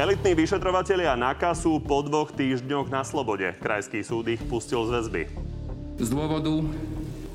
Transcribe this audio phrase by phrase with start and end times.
[0.00, 3.52] Elitní vyšetrovatelia NAKA sú po dvoch týždňoch na slobode.
[3.60, 5.22] Krajský súd ich pustil z väzby.
[6.00, 6.64] Z dôvodu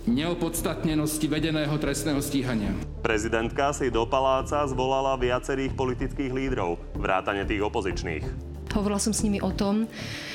[0.09, 2.73] neopodstatnenosti vedeného trestného stíhania.
[3.05, 8.25] Prezidentka si do paláca zvolala viacerých politických lídrov, vrátane tých opozičných.
[8.73, 9.86] Hovorila som s nimi o tom,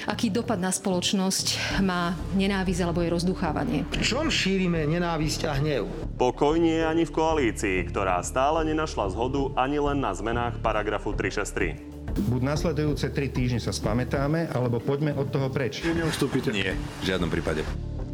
[0.07, 3.91] aký dopad na spoločnosť má nenávisť alebo jej rozduchávanie.
[3.91, 5.91] V čom šírime nenávisť a hnev?
[6.15, 11.11] Pokoj nie je ani v koalícii, ktorá stále nenašla zhodu ani len na zmenách paragrafu
[11.11, 12.00] 363.
[12.11, 15.87] Buď nasledujúce tri týždne sa spamätáme, alebo poďme od toho preč.
[15.87, 16.51] Neustúpite?
[16.51, 17.63] Nie, v žiadnom prípade.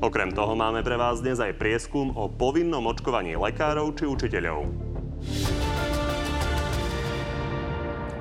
[0.05, 4.69] Okrem toho máme pre vás dnes aj prieskum o povinnom očkovaní lekárov či učiteľov.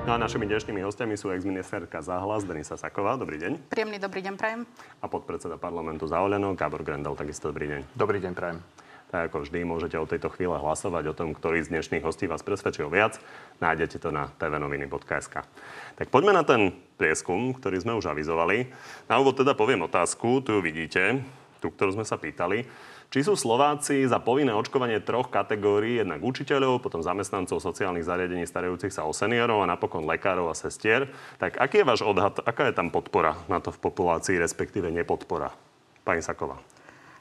[0.06, 3.18] No a našimi dnešnými hostiami sú ex-ministerka Zahlas Denisa Saková.
[3.18, 3.74] Dobrý deň.
[3.74, 4.62] Príjemný dobrý deň, prajem.
[5.02, 7.18] A podpredseda parlamentu za Oľano, Gábor Grendel.
[7.18, 7.80] Takisto dobrý deň.
[7.98, 8.85] Dobrý deň, prajem.
[9.06, 12.42] Tak ako vždy, môžete od tejto chvíle hlasovať o tom, ktorý z dnešných hostí vás
[12.42, 13.22] presvedčil viac.
[13.62, 15.46] Nájdete to na tvnoviny.sk.
[15.94, 18.66] Tak poďme na ten prieskum, ktorý sme už avizovali.
[19.06, 21.22] Na úvod teda poviem otázku, tu ju vidíte,
[21.62, 22.66] tú, ktorú sme sa pýtali.
[23.06, 28.90] Či sú Slováci za povinné očkovanie troch kategórií, jednak učiteľov, potom zamestnancov sociálnych zariadení starajúcich
[28.90, 31.06] sa o seniorov a napokon lekárov a sestier.
[31.38, 35.54] Tak aký je váš odhad, aká je tam podpora na to v populácii, respektíve nepodpora?
[36.02, 36.58] Pani Saková.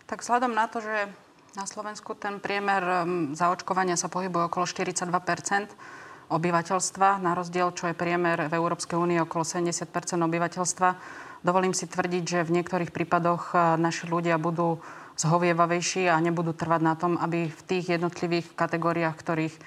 [0.09, 1.09] Tak vzhľadom na to, že
[1.55, 5.07] na Slovensku ten priemer zaočkovania sa pohybuje okolo 42%
[6.27, 9.87] obyvateľstva, na rozdiel, čo je priemer v Európskej únii okolo 70%
[10.19, 10.89] obyvateľstva.
[11.45, 14.81] Dovolím si tvrdiť, že v niektorých prípadoch e, naši ľudia budú
[15.15, 19.61] zhovievavejší a nebudú trvať na tom, aby v tých jednotlivých kategóriách, ktorých e,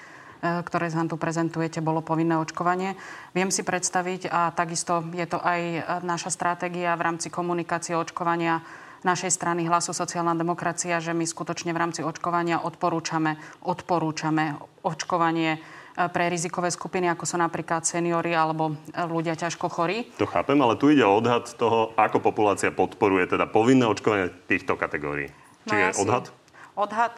[0.67, 2.99] ktoré nám tu prezentujete, bolo povinné očkovanie.
[3.31, 8.59] Viem si predstaviť, a takisto je to aj e, naša stratégia v rámci komunikácie očkovania
[9.07, 15.59] našej strany Hlasu sociálna demokracia, že my skutočne v rámci očkovania odporúčame, odporúčame očkovanie
[15.99, 18.73] E, pre rizikové skupiny, ako sú napríklad seniory alebo e,
[19.03, 20.07] ľudia ťažko chorí.
[20.15, 24.79] To chápem, ale tu ide o odhad toho, ako populácia podporuje teda povinné očkovanie týchto
[24.79, 25.27] kategórií.
[25.67, 26.23] Či no je ja odhad?
[26.31, 26.33] Si,
[26.79, 27.15] odhad,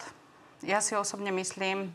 [0.65, 1.93] ja si osobne myslím,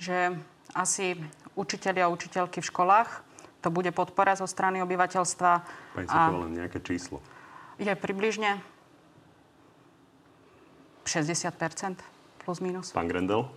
[0.00, 0.32] že
[0.72, 1.20] asi
[1.60, 3.20] učiteľi a učiteľky v školách,
[3.60, 5.50] to bude podpora zo strany obyvateľstva.
[5.92, 6.48] Pani sa a...
[6.48, 7.20] nejaké číslo.
[7.76, 8.64] Je približne
[11.04, 12.00] 60%
[12.44, 12.92] plus minus.
[12.92, 13.48] Pán Grendel?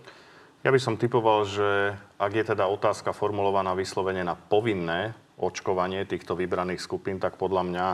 [0.66, 6.34] Ja by som typoval, že ak je teda otázka formulovaná vyslovene na povinné očkovanie týchto
[6.34, 7.86] vybraných skupín, tak podľa mňa,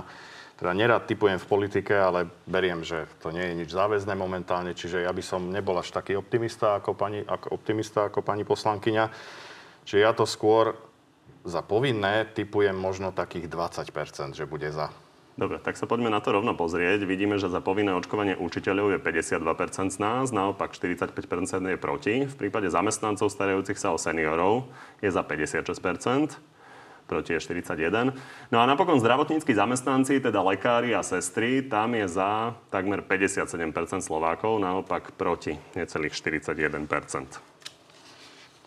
[0.56, 5.04] teda nerad typujem v politike, ale beriem, že to nie je nič záväzné momentálne, čiže
[5.04, 9.04] ja by som nebol až taký optimista ako pani, ako optimista ako pani poslankyňa.
[9.84, 10.72] Čiže ja to skôr
[11.44, 14.88] za povinné typujem možno takých 20%, že bude za.
[15.34, 17.02] Dobre, tak sa poďme na to rovno pozrieť.
[17.02, 21.10] Vidíme, že za povinné očkovanie učiteľov je 52% z nás, naopak 45%
[21.74, 22.14] je proti.
[22.30, 24.70] V prípade zamestnancov starajúcich sa o seniorov
[25.02, 26.38] je za 56%
[27.04, 28.16] proti je 41.
[28.48, 34.56] No a napokon zdravotníckí zamestnanci, teda lekári a sestry, tam je za takmer 57% Slovákov,
[34.56, 36.88] naopak proti necelých 41%.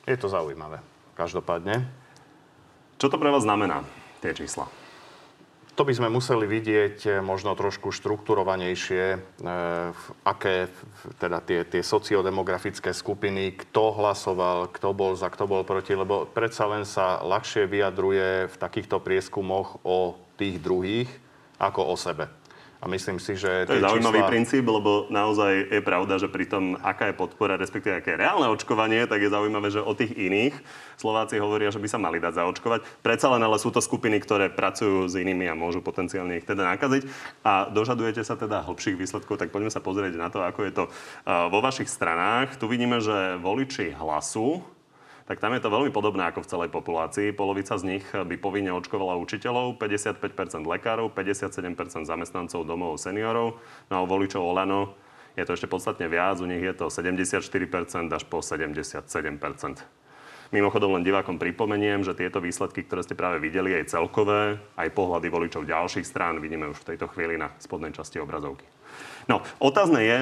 [0.07, 0.79] Je to zaujímavé,
[1.17, 1.83] každopádne.
[3.01, 3.83] Čo to pre vás znamená,
[4.21, 4.86] tie čísla?
[5.77, 9.19] To by sme museli vidieť eh, možno trošku štrukturovanejšie, eh,
[10.25, 10.73] aké
[11.21, 16.65] teda tie, tie sociodemografické skupiny, kto hlasoval, kto bol za, kto bol proti, lebo predsa
[16.65, 21.09] len sa ľahšie vyjadruje v takýchto prieskumoch o tých druhých
[21.61, 22.25] ako o sebe.
[22.77, 23.65] A myslím si, že...
[23.65, 24.29] To je zaujímavý čísla...
[24.29, 28.45] princíp, lebo naozaj je pravda, že pri tom, aká je podpora, respektíve aké je reálne
[28.53, 30.53] očkovanie, tak je zaujímavé, že o tých iných
[30.97, 33.01] Slováci hovoria, že by sa mali dať zaočkovať.
[33.01, 36.69] Predsa len ale sú to skupiny, ktoré pracujú s inými a môžu potenciálne ich teda
[36.77, 37.09] nakaziť.
[37.41, 40.83] A dožadujete sa teda hlbších výsledkov, tak poďme sa pozrieť na to, ako je to
[41.25, 42.61] vo vašich stranách.
[42.61, 44.61] Tu vidíme, že voliči hlasu
[45.27, 47.35] tak tam je to veľmi podobné ako v celej populácii.
[47.35, 53.59] Polovica z nich by povinne očkovala učiteľov, 55% lekárov, 57% zamestnancov domov seniorov.
[53.91, 54.95] No a voličov Olano
[55.35, 57.43] je to ešte podstatne viac, u nich je to 74%
[58.07, 60.06] až po 77%.
[60.47, 65.27] Mimochodom len divákom pripomeniem, že tieto výsledky, ktoré ste práve videli, aj celkové, aj pohľady
[65.27, 68.63] voličov ďalších strán vidíme už v tejto chvíli na spodnej časti obrazovky.
[69.27, 70.17] No, otázne je,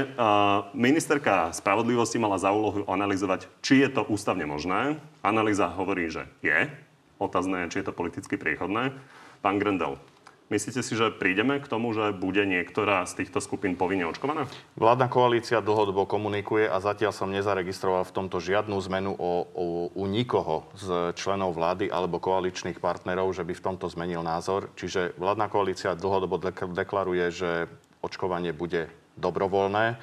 [0.73, 4.97] ministerka spravodlivosti mala za úlohu analyzovať, či je to ústavne možné.
[5.21, 6.73] Analýza hovorí, že je.
[7.21, 8.97] Otázne je, či je to politicky priechodné.
[9.45, 10.01] Pán Grendel,
[10.45, 14.45] Myslíte si, že prídeme k tomu, že bude niektorá z týchto skupín povinne očkovaná?
[14.77, 20.03] Vládna koalícia dlhodobo komunikuje a zatiaľ som nezaregistroval v tomto žiadnu zmenu o, o, u
[20.05, 24.69] nikoho z členov vlády alebo koaličných partnerov, že by v tomto zmenil názor.
[24.77, 26.37] Čiže vládna koalícia dlhodobo
[26.77, 27.65] deklaruje, že
[28.05, 29.97] očkovanie bude dobrovoľné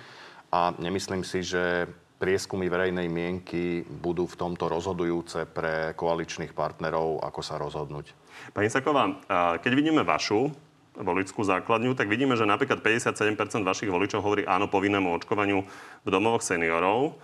[0.51, 1.87] a nemyslím si, že
[2.19, 8.15] prieskumy verejnej mienky budú v tomto rozhodujúce pre koaličných partnerov, ako sa rozhodnúť.
[8.53, 9.19] Pani Saková,
[9.61, 10.53] keď vidíme vašu
[10.93, 15.65] voličskú základňu, tak vidíme, že napríklad 57% vašich voličov hovorí áno povinnému očkovaniu
[16.05, 17.17] v domovoch seniorov.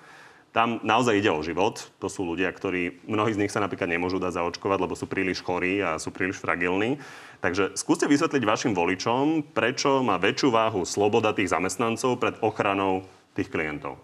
[0.49, 1.93] Tam naozaj ide o život.
[2.01, 5.45] To sú ľudia, ktorí, mnohí z nich sa napríklad nemôžu dať zaočkovať, lebo sú príliš
[5.45, 6.97] chorí a sú príliš fragilní.
[7.45, 13.05] Takže skúste vysvetliť vašim voličom, prečo má väčšiu váhu sloboda tých zamestnancov pred ochranou
[13.37, 14.01] tých klientov.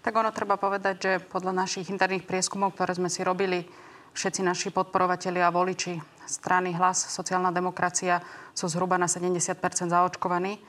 [0.00, 3.68] Tak ono treba povedať, že podľa našich interných prieskumov, ktoré sme si robili,
[4.12, 8.22] všetci naši podporovatelia a voliči strany Hlas, sociálna demokracia
[8.56, 9.58] sú zhruba na 70%
[9.90, 10.60] zaočkovaní.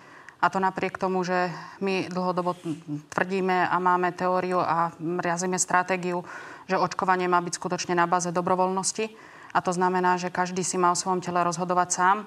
[0.44, 1.48] A to napriek tomu, že
[1.80, 2.60] my dlhodobo
[3.16, 6.28] tvrdíme a máme teóriu a riazime stratégiu,
[6.68, 9.08] že očkovanie má byť skutočne na báze dobrovoľnosti.
[9.56, 12.18] A to znamená, že každý si má o svojom tele rozhodovať sám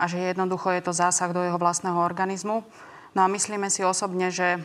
[0.00, 2.64] a že jednoducho je to zásah do jeho vlastného organizmu.
[3.12, 4.64] No a myslíme si osobne, že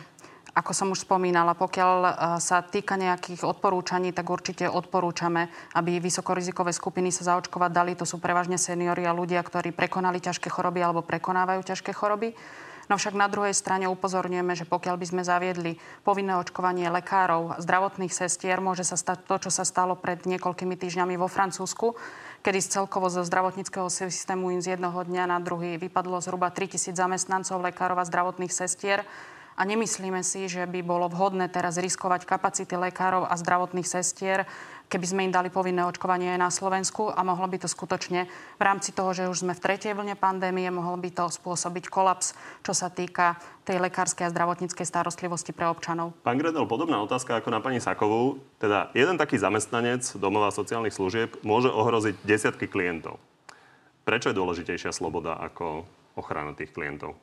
[0.54, 6.70] ako som už spomínala, pokiaľ e, sa týka nejakých odporúčaní, tak určite odporúčame, aby vysokorizikové
[6.70, 7.98] skupiny sa zaočkovať dali.
[7.98, 12.38] To sú prevažne seniory a ľudia, ktorí prekonali ťažké choroby alebo prekonávajú ťažké choroby.
[12.84, 18.12] No však na druhej strane upozorňujeme, že pokiaľ by sme zaviedli povinné očkovanie lekárov, zdravotných
[18.12, 21.96] sestier, môže sa stať to, čo sa stalo pred niekoľkými týždňami vo Francúzsku,
[22.44, 26.92] kedy z celkovo zo zdravotníckého systému im z jednoho dňa na druhý vypadlo zhruba 3000
[26.92, 29.00] zamestnancov, lekárov a zdravotných sestier
[29.54, 34.46] a nemyslíme si, že by bolo vhodné teraz riskovať kapacity lekárov a zdravotných sestier,
[34.90, 38.62] keby sme im dali povinné očkovanie aj na Slovensku a mohlo by to skutočne v
[38.62, 42.76] rámci toho, že už sme v tretej vlne pandémie, mohol by to spôsobiť kolaps, čo
[42.76, 46.12] sa týka tej lekárskej a zdravotníckej starostlivosti pre občanov.
[46.20, 48.38] Pán Gredel, podobná otázka ako na pani Sakovú.
[48.60, 53.16] Teda jeden taký zamestnanec domova sociálnych služieb môže ohroziť desiatky klientov.
[54.04, 55.88] Prečo je dôležitejšia sloboda ako
[56.20, 57.16] ochrana tých klientov?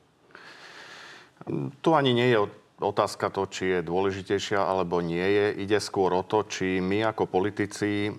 [1.82, 2.46] Tu ani nie je
[2.82, 5.46] otázka to, či je dôležitejšia alebo nie je.
[5.66, 8.14] Ide skôr o to, či my ako politici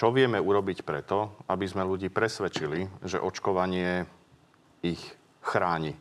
[0.00, 4.08] čo vieme urobiť preto, aby sme ľudí presvedčili, že očkovanie
[4.80, 5.00] ich
[5.44, 5.92] chráni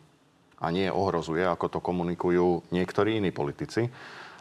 [0.59, 3.91] a nie ohrozuje, ako to komunikujú niektorí iní politici.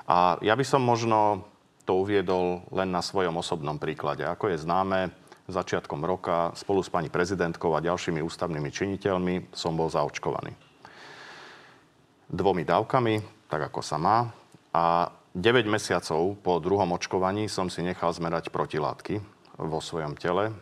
[0.06, 1.43] A ja by som možno
[1.82, 4.23] to uviedol len na svojom osobnom príklade.
[4.23, 5.11] Ako je známe,
[5.49, 10.67] začiatkom roka spolu s pani prezidentkou a ďalšími ústavnými činiteľmi som bol zaočkovaný
[12.28, 14.28] dvomi dávkami, tak ako sa má.
[14.72, 19.20] A 9 mesiacov po druhom očkovaní som si nechal zmerať protilátky
[19.60, 20.52] vo svojom tele.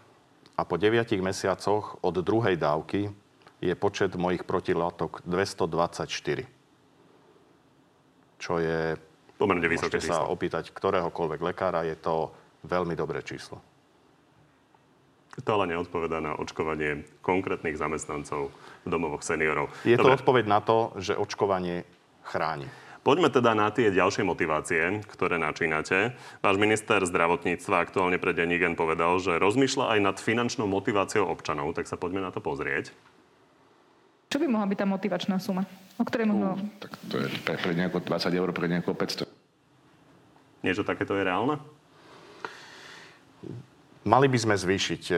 [0.57, 3.13] A po 9 mesiacoch od druhej dávky
[3.61, 6.47] je počet mojich protilátok 224.
[8.37, 8.97] Čo je...
[9.37, 12.33] Pomerne vysoké sa opýtať ktoréhokoľvek lekára, je to
[12.65, 13.61] veľmi dobré číslo.
[15.37, 18.49] To ale neodpovedá na očkovanie konkrétnych zamestnancov
[18.87, 19.75] v domovoch seniorov.
[19.83, 20.15] Je Dobre.
[20.15, 21.83] to odpoveď na to, že očkovanie
[22.23, 22.71] chráni.
[23.07, 26.19] Poďme teda na tie ďalšie motivácie, ktoré načínate.
[26.43, 31.87] Váš minister zdravotníctva aktuálne pre Denigen povedal, že rozmýšľa aj nad finančnou motiváciou občanov, tak
[31.87, 32.91] sa poďme na to pozrieť.
[34.27, 35.63] Čo by mohla byť tá motivačná suma?
[35.95, 36.59] O ktorej možno...
[36.59, 39.31] Uh, tak to je pre, pre nejako 20 eur, pre nejako 500.
[40.67, 41.63] Niečo takéto je reálne?
[44.03, 45.17] Mali by sme zvýšiť e,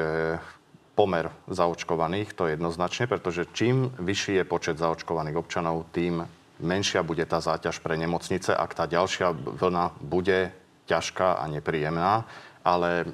[0.99, 6.26] pomer zaočkovaných, to jednoznačne, pretože čím vyšší je počet zaočkovaných občanov, tým
[6.59, 10.50] menšia bude tá záťaž pre nemocnice, ak tá ďalšia vlna bude
[10.90, 12.26] ťažká a nepríjemná.
[12.67, 13.07] Ale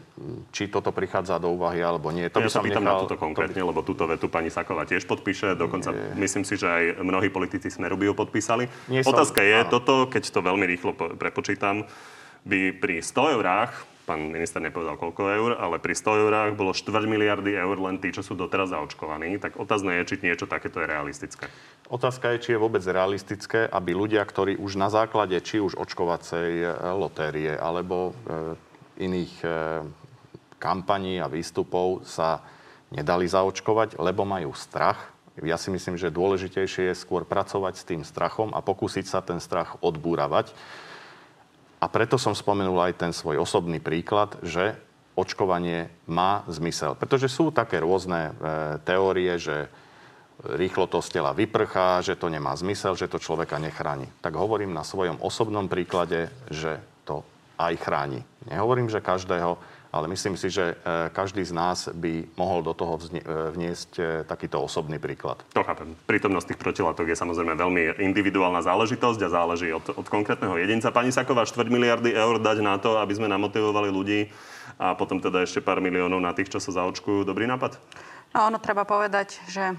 [0.50, 2.98] či toto prichádza do úvahy alebo nie, to ja by som pýtam nechal...
[2.98, 3.70] na toto konkrétne, to by...
[3.70, 5.54] lebo túto vetu pani Saková tiež podpíše.
[5.54, 6.26] Dokonca nie.
[6.26, 8.66] myslím si, že aj mnohí politici Smeru by ju podpísali.
[8.90, 9.46] Nie Otázka som...
[9.46, 9.70] je áno.
[9.70, 11.86] toto, keď to veľmi rýchlo prepočítam,
[12.42, 17.08] by pri 100 eurách pán minister nepovedal koľko eur, ale pri 100 eurách bolo 4
[17.08, 19.40] miliardy eur len tí, čo sú doteraz zaočkovaní.
[19.40, 21.48] Tak otázne je, či niečo takéto je realistické.
[21.88, 26.50] Otázka je, či je vôbec realistické, aby ľudia, ktorí už na základe či už očkovacej
[26.60, 29.48] e, lotérie alebo e, iných e,
[30.60, 32.44] kampaní a výstupov sa
[32.92, 35.12] nedali zaočkovať, lebo majú strach.
[35.42, 39.42] Ja si myslím, že dôležitejšie je skôr pracovať s tým strachom a pokúsiť sa ten
[39.42, 40.54] strach odbúravať
[41.84, 44.72] a preto som spomenul aj ten svoj osobný príklad, že
[45.12, 46.96] očkovanie má zmysel.
[46.96, 49.68] Pretože sú také rôzne e, teórie, že
[50.56, 54.08] rýchlo to z tela vyprchá, že to nemá zmysel, že to človeka nechráni.
[54.24, 57.20] Tak hovorím na svojom osobnom príklade, že to
[57.60, 58.24] aj chráni.
[58.48, 59.60] Nehovorím, že každého,
[59.94, 63.22] ale myslím si, že e, každý z nás by mohol do toho e,
[63.54, 65.38] vniesť e, takýto osobný príklad.
[65.54, 65.94] To chápem.
[66.10, 70.90] Prítomnosť tých protilátok je samozrejme veľmi individuálna záležitosť a záleží od, od konkrétneho jedinca.
[70.90, 74.26] Pani Saková, 4 miliardy eur dať na to, aby sme namotivovali ľudí
[74.82, 77.22] a potom teda ešte pár miliónov na tých, čo sa zaočkujú.
[77.22, 77.78] Dobrý nápad?
[78.34, 79.78] No, ono treba povedať, že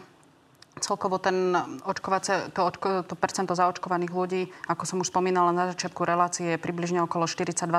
[0.79, 1.55] celkovo ten
[1.87, 6.59] očkovace, to, očko, to percento zaočkovaných ľudí, ako som už spomínala na začiatku relácie, je
[6.59, 7.71] približne okolo 42,5%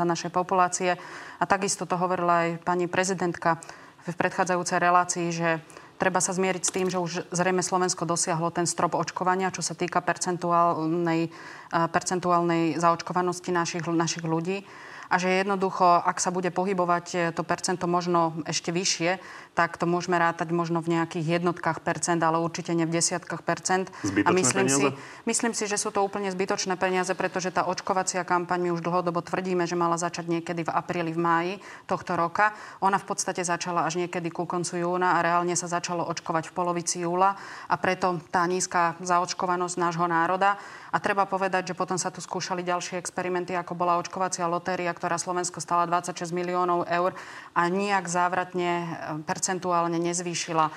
[0.00, 0.96] našej populácie.
[1.36, 3.60] A takisto to hovorila aj pani prezidentka
[4.08, 5.60] v predchádzajúcej relácii, že
[6.00, 9.76] treba sa zmieriť s tým, že už zrejme Slovensko dosiahlo ten strop očkovania, čo sa
[9.76, 11.28] týka percentuálnej,
[11.68, 14.64] percentuálnej zaočkovanosti našich, našich ľudí
[15.08, 19.18] a že jednoducho, ak sa bude pohybovať e, to percento možno ešte vyššie,
[19.58, 23.90] tak to môžeme rátať možno v nejakých jednotkách percent, ale určite nie v desiatkách percent.
[24.06, 24.78] Zbytočné a myslím peniaze?
[24.78, 24.86] si,
[25.26, 29.18] myslím si, že sú to úplne zbytočné peniaze, pretože tá očkovacia kampaň my už dlhodobo
[29.18, 31.52] tvrdíme, že mala začať niekedy v apríli, v máji
[31.90, 32.54] tohto roka.
[32.78, 36.54] Ona v podstate začala až niekedy ku koncu júna a reálne sa začalo očkovať v
[36.54, 37.34] polovici júla
[37.66, 40.54] a preto tá nízka zaočkovanosť nášho národa.
[40.88, 45.20] A treba povedať, že potom sa tu skúšali ďalšie experimenty, ako bola očkovacia lotéria, ktorá
[45.20, 47.12] Slovensko stala 26 miliónov eur
[47.52, 48.86] a nijak závratne e,
[49.28, 50.72] percentuálne nezvýšila e,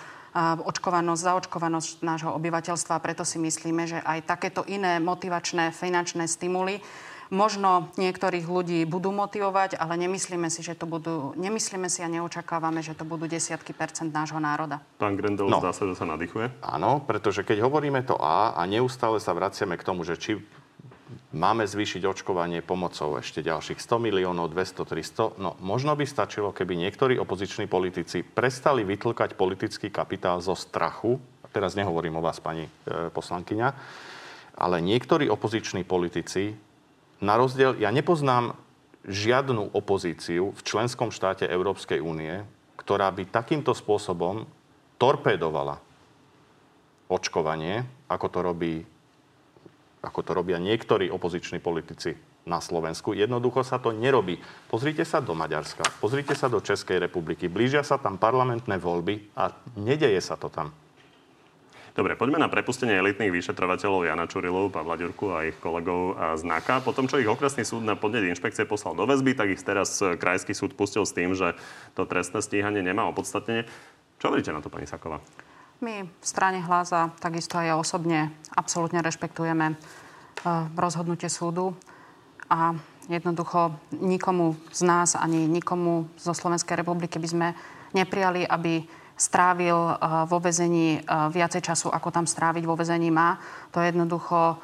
[0.67, 2.99] očkovanosť, zaočkovanosť nášho obyvateľstva.
[2.99, 6.83] Preto si myslíme, že aj takéto iné motivačné finančné stimuly
[7.31, 12.83] možno niektorých ľudí budú motivovať, ale nemyslíme si, že to budú, nemyslíme si a neočakávame,
[12.83, 14.83] že to budú desiatky percent nášho národa.
[14.99, 15.63] Pán Grendel No.
[15.63, 16.51] zdá sa, že sa nadýchuje.
[16.61, 20.43] Áno, pretože keď hovoríme to A a neustále sa vraciame k tomu, že či
[21.31, 26.75] máme zvýšiť očkovanie pomocou ešte ďalších 100 miliónov, 200, 300, no možno by stačilo, keby
[26.75, 31.19] niektorí opoziční politici prestali vytlkať politický kapitál zo strachu,
[31.55, 33.67] teraz nehovorím o vás, pani e, poslankyňa,
[34.59, 36.55] ale niektorí opoziční politici,
[37.21, 38.57] na rozdiel, ja nepoznám
[39.05, 42.41] žiadnu opozíciu v členskom štáte Európskej únie,
[42.77, 44.49] ktorá by takýmto spôsobom
[44.97, 45.81] torpédovala
[47.09, 48.75] očkovanie, ako to robí
[50.01, 53.13] ako to robia niektorí opoziční politici na Slovensku.
[53.13, 54.41] Jednoducho sa to nerobí.
[54.65, 57.45] Pozrite sa do Maďarska, pozrite sa do Českej republiky.
[57.45, 60.73] Blížia sa tam parlamentné voľby a nedeje sa to tam.
[61.91, 66.87] Dobre, poďme na prepustenie elitných vyšetrovateľov Jana Čurilu, Pavla Ďurku a ich kolegov z NAKA.
[66.87, 69.99] Po tom, čo ich okresný súd na podnet inšpekcie poslal do väzby, tak ich teraz
[69.99, 71.51] e, krajský súd pustil s tým, že
[71.99, 73.67] to trestné stíhanie nemá opodstatnenie.
[74.23, 75.19] Čo hovoríte na to, pani Saková?
[75.83, 79.77] My v strane Hlaza, takisto aj ja osobne, absolútne rešpektujeme eh,
[80.79, 81.75] rozhodnutie súdu
[82.47, 82.71] a
[83.11, 87.47] jednoducho nikomu z nás ani nikomu zo Slovenskej republiky by sme
[87.91, 93.37] neprijali, aby strávil eh, vo vezení eh, viacej času, ako tam stráviť vo vezení má.
[93.69, 94.57] To jednoducho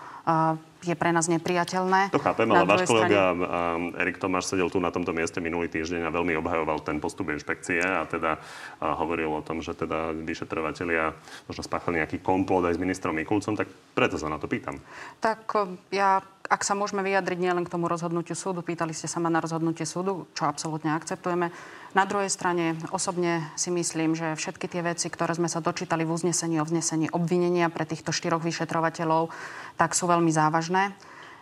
[0.83, 2.11] je pre nás nepriateľné.
[2.11, 3.95] To chápem, ale váš kolega strane...
[3.95, 7.79] Erik Tomáš sedel tu na tomto mieste minulý týždeň a veľmi obhajoval ten postup inšpekcie
[7.79, 8.35] a teda
[8.83, 11.15] hovoril o tom, že teda vyšetrovatelia
[11.47, 14.83] možno spáchali nejaký komplot aj s ministrom Mikulcom, tak preto sa na to pýtam.
[15.23, 15.47] Tak
[15.95, 19.39] ja, ak sa môžeme vyjadriť nielen k tomu rozhodnutiu súdu, pýtali ste sa ma na
[19.39, 21.51] rozhodnutie súdu, čo absolútne akceptujeme.
[21.95, 26.11] Na druhej strane osobne si myslím, že všetky tie veci, ktoré sme sa dočítali v
[26.11, 29.31] uznesení o vznesení obvinenia pre týchto štyroch vyšetrovateľov,
[29.79, 30.91] tak sú veľmi závažné.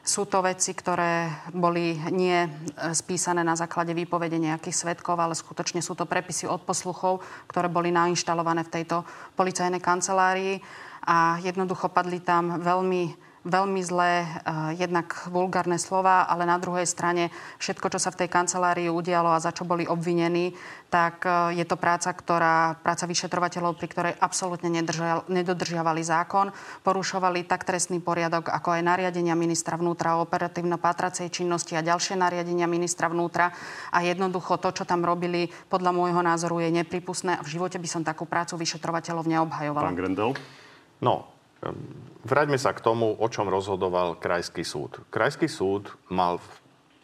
[0.06, 2.46] Sú to veci, ktoré boli nie
[2.94, 7.90] spísané na základe výpovede nejakých svetkov, ale skutočne sú to prepisy od posluchov, ktoré boli
[7.90, 9.02] nainštalované v tejto
[9.34, 10.62] policajnej kancelárii
[11.10, 17.30] a jednoducho padli tam veľmi veľmi zlé, uh, jednak vulgárne slova, ale na druhej strane
[17.62, 20.58] všetko, čo sa v tej kancelárii udialo a za čo boli obvinení,
[20.90, 26.50] tak uh, je to práca, ktorá, práca vyšetrovateľov, pri ktorej absolútne nedržal, nedodržiavali zákon,
[26.82, 32.66] porušovali tak trestný poriadok, ako aj nariadenia ministra vnútra o operatívno-pátracej činnosti a ďalšie nariadenia
[32.66, 33.54] ministra vnútra.
[33.94, 37.86] A jednoducho to, čo tam robili, podľa môjho názoru je nepripustné a v živote by
[37.86, 39.94] som takú prácu vyšetrovateľov neobhajovala.
[39.94, 40.34] Pán Grendel?
[41.04, 41.30] No,
[42.26, 44.98] Vráťme sa k tomu, o čom rozhodoval Krajský súd.
[45.14, 46.50] Krajský súd mal v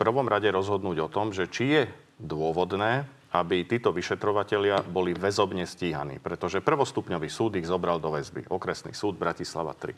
[0.01, 1.83] prvom rade rozhodnúť o tom, že či je
[2.17, 8.49] dôvodné, aby títo vyšetrovatelia boli väzobne stíhaní, pretože prvostupňový súd ich zobral do väzby.
[8.49, 9.93] Okresný súd Bratislava 3.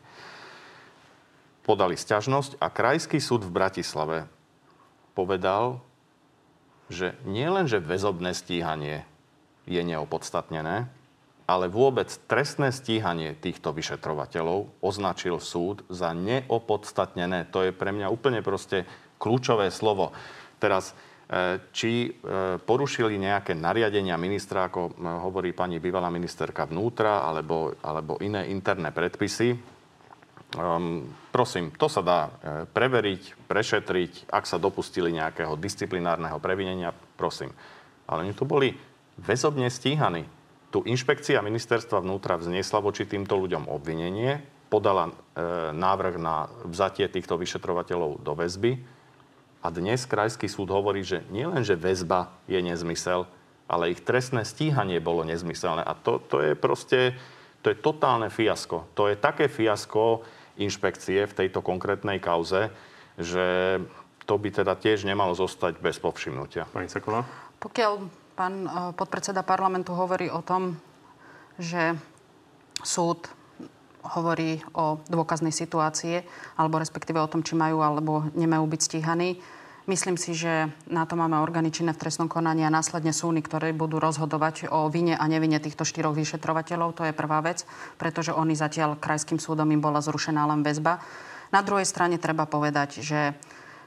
[1.63, 4.27] Podali sťažnosť a Krajský súd v Bratislave
[5.15, 5.79] povedal,
[6.91, 9.07] že nielen, že väzobné stíhanie
[9.63, 10.91] je neopodstatnené,
[11.43, 17.51] ale vôbec trestné stíhanie týchto vyšetrovateľov označil súd za neopodstatnené.
[17.51, 18.87] To je pre mňa úplne proste
[19.19, 20.15] kľúčové slovo.
[20.55, 20.95] Teraz,
[21.27, 22.09] e, či e,
[22.63, 28.91] porušili nejaké nariadenia ministra, ako e, hovorí pani bývalá ministerka vnútra, alebo, alebo iné interné
[28.91, 29.75] predpisy,
[30.53, 32.29] Um, prosím, to sa dá
[32.77, 37.49] preveriť, prešetriť, ak sa dopustili nejakého disciplinárneho previnenia, prosím.
[38.05, 38.69] Ale oni tu boli
[39.17, 40.29] väzobne stíhaní
[40.73, 44.41] tu inšpekcia ministerstva vnútra vzniesla voči týmto ľuďom obvinenie,
[44.73, 45.13] podala e,
[45.77, 48.81] návrh na vzatie týchto vyšetrovateľov do väzby
[49.61, 53.29] a dnes Krajský súd hovorí, že nielen, že väzba je nezmysel,
[53.69, 55.85] ale ich trestné stíhanie bolo nezmyselné.
[55.85, 57.13] A to, to je proste,
[57.63, 58.91] To je totálne fiasko.
[58.91, 60.27] To je také fiasko
[60.59, 62.67] inšpekcie v tejto konkrétnej kauze,
[63.15, 63.79] že
[64.27, 66.67] to by teda tiež nemalo zostať bez povšimnutia.
[66.67, 67.23] Pani Seková?
[67.63, 70.77] Pokiaľ pán eh, podpredseda parlamentu hovorí o tom,
[71.61, 71.97] že
[72.81, 73.29] súd
[74.03, 76.27] hovorí o dôkaznej situácie,
[76.59, 79.39] alebo respektíve o tom, či majú alebo nemajú byť stíhaní.
[79.83, 83.75] Myslím si, že na to máme orgány činné v trestnom konaní a následne súny, ktoré
[83.75, 86.95] budú rozhodovať o vine a nevine týchto štyroch vyšetrovateľov.
[86.99, 87.67] To je prvá vec,
[87.99, 91.03] pretože oni zatiaľ krajským súdom im bola zrušená len väzba.
[91.51, 93.35] Na druhej strane treba povedať, že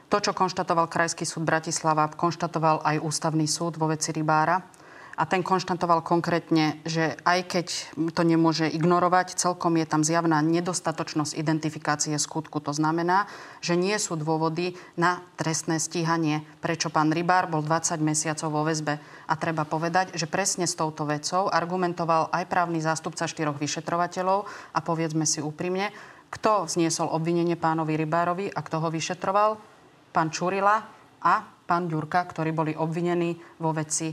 [0.07, 4.77] to, čo konštatoval Krajský súd Bratislava, konštatoval aj Ústavný súd vo veci Rybára
[5.17, 7.67] a ten konštatoval konkrétne, že aj keď
[8.13, 12.61] to nemôže ignorovať, celkom je tam zjavná nedostatočnosť identifikácie skutku.
[12.61, 13.25] To znamená,
[13.57, 19.01] že nie sú dôvody na trestné stíhanie, prečo pán Rybár bol 20 mesiacov vo väzbe.
[19.25, 24.45] A treba povedať, že presne s touto vecou argumentoval aj právny zástupca štyroch vyšetrovateľov
[24.77, 25.89] a povedzme si úprimne,
[26.29, 29.76] kto zniesol obvinenie pánovi Rybárovi a kto ho vyšetroval?
[30.17, 30.81] Pán Čurila
[31.21, 34.09] a pán Ďurka, ktorí boli obvinení vo veci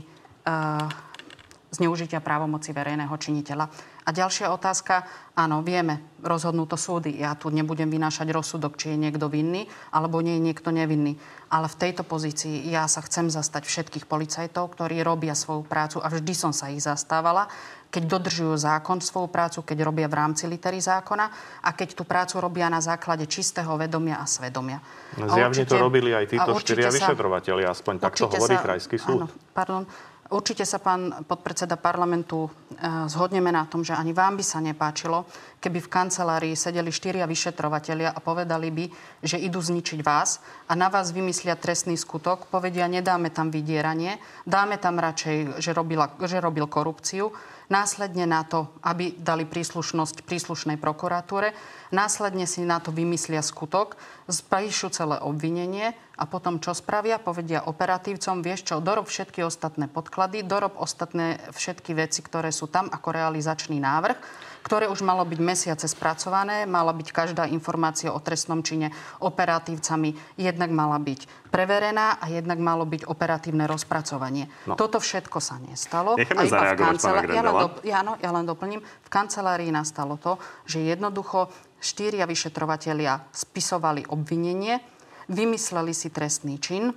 [1.73, 3.65] zneužitia právomoci verejného činiteľa.
[4.05, 7.17] A ďalšia otázka, áno, vieme, rozhodnú to súdy.
[7.17, 11.17] Ja tu nebudem vynášať rozsudok, či je niekto vinný, alebo nie je niekto nevinný.
[11.49, 16.07] Ale v tejto pozícii ja sa chcem zastať všetkých policajtov, ktorí robia svoju prácu a
[16.13, 17.49] vždy som sa ich zastávala,
[17.89, 21.25] keď dodržujú zákon svoju prácu, keď robia v rámci litery zákona
[21.65, 24.83] a keď tú prácu robia na základe čistého vedomia a svedomia.
[25.17, 29.25] Zjavne určite, to robili aj títo štyria vyšetrovateľi, aspoň takto hovorí sa, Krajský súd.
[29.25, 29.87] Áno, pardon.
[30.25, 35.29] Určite sa, pán podpredseda parlamentu, eh, zhodneme na tom, že ani vám by sa nepáčilo,
[35.61, 38.85] keby v kancelárii sedeli štyria vyšetrovatelia a povedali by,
[39.21, 44.17] že idú zničiť vás a na vás vymyslia trestný skutok, povedia, nedáme tam vydieranie,
[44.49, 47.29] dáme tam radšej, že, robila, že robil korupciu,
[47.69, 51.53] následne na to, aby dali príslušnosť príslušnej prokuratúre,
[51.89, 57.21] následne si na to vymyslia skutok, spíšu celé obvinenie a potom čo spravia?
[57.21, 62.89] Povedia operatívcom, vieš čo, dorob všetky ostatné podklady, dorob ostatné všetky veci, ktoré sú tam
[62.89, 64.17] ako realizačný návrh
[64.65, 68.89] ktoré už malo byť mesiace spracované, mala byť každá informácia o trestnom čine
[69.21, 74.49] operatívcami, jednak mala byť preverená a jednak malo byť operatívne rozpracovanie.
[74.65, 74.73] No.
[74.73, 76.17] Toto všetko sa nestalo.
[76.17, 79.69] Necháme a iba v kancelárii, ja, len do, ja, no, ja len doplním, v kancelárii
[79.69, 81.53] nastalo to, že jednoducho
[81.85, 84.81] štyria vyšetrovatelia spisovali obvinenie,
[85.29, 86.89] vymysleli si trestný čin,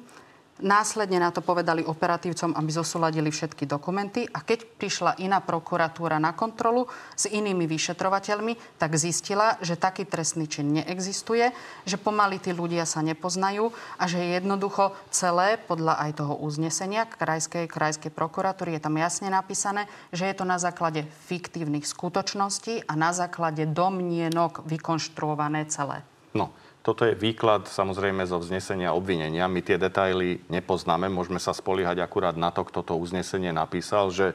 [0.59, 6.35] Následne na to povedali operatívcom, aby zosúladili všetky dokumenty a keď prišla iná prokuratúra na
[6.35, 11.55] kontrolu s inými vyšetrovateľmi, tak zistila, že taký trestný čin neexistuje,
[11.87, 13.71] že pomaly tí ľudia sa nepoznajú
[14.03, 19.87] a že jednoducho celé podľa aj toho uznesenia krajskej, krajskej prokuratúry je tam jasne napísané,
[20.11, 26.03] že je to na základe fiktívnych skutočností a na základe domnienok vykonštruované celé.
[26.35, 26.51] No,
[26.89, 29.45] toto je výklad samozrejme zo vznesenia obvinenia.
[29.45, 34.33] My tie detaily nepoznáme, môžeme sa spoliehať akurát na to, kto to uznesenie napísal, že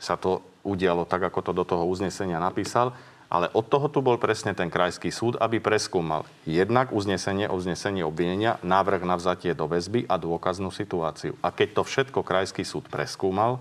[0.00, 2.96] sa to udialo tak, ako to do toho uznesenia napísal.
[3.28, 8.00] Ale od toho tu bol presne ten krajský súd, aby preskúmal jednak uznesenie o vznesení
[8.00, 11.36] obvinenia, návrh na vzatie do väzby a dôkaznú situáciu.
[11.44, 13.60] A keď to všetko krajský súd preskúmal,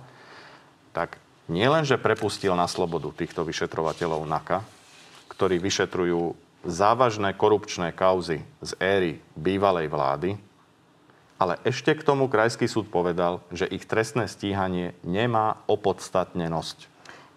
[0.95, 1.19] tak
[1.51, 4.63] nielenže prepustil na slobodu týchto vyšetrovateľov NAKA,
[5.27, 10.29] ktorí vyšetrujú závažné korupčné kauzy z éry bývalej vlády,
[11.37, 16.87] ale ešte k tomu Krajský súd povedal, že ich trestné stíhanie nemá opodstatnenosť.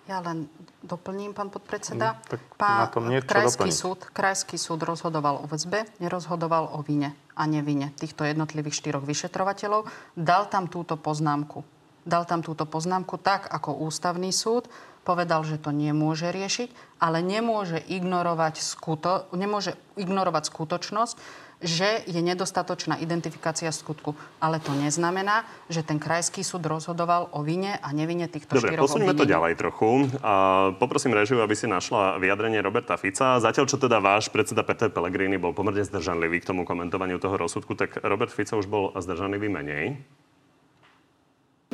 [0.06, 0.46] Ja len
[0.86, 2.14] doplním, pán podpredseda.
[2.14, 3.74] No, tak pán, na tom niečo krajský doplniť.
[3.74, 9.90] súd, krajský súd rozhodoval o väzbe, nerozhodoval o vine a nevine týchto jednotlivých štyroch vyšetrovateľov.
[10.14, 11.66] Dal tam túto poznámku.
[12.06, 14.70] Dal tam túto poznámku tak, ako ústavný súd
[15.06, 21.16] povedal, že to nemôže riešiť, ale nemôže ignorovať, skuto, nemôže ignorovať skutočnosť,
[21.56, 24.12] že je nedostatočná identifikácia skutku.
[24.44, 28.84] Ale to neznamená, že ten krajský súd rozhodoval o vine a nevine týchto Dobre, štyroch
[28.84, 30.04] posunieme to ďalej trochu.
[30.20, 30.32] A
[30.76, 33.40] poprosím režiu, aby si našla vyjadrenie Roberta Fica.
[33.40, 37.72] Zatiaľ, čo teda váš predseda Peter Pellegrini bol pomerne zdržanlivý k tomu komentovaniu toho rozsudku,
[37.72, 39.96] tak Robert Fica už bol zdržanlivý menej.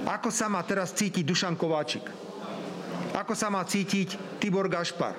[0.07, 2.32] Ako sa má teraz cítiť Dušan Kováčik?
[3.13, 5.15] Ako sa má cítiť Tibor Gašpar.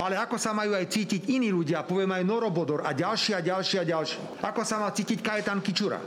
[0.00, 3.80] Ale ako sa majú aj cítiť iní ľudia, poviem aj Norobodor a ďalší a ďalší
[3.80, 4.40] a ďalší.
[4.40, 6.00] Ako sa má cítiť Kajetan Kičura.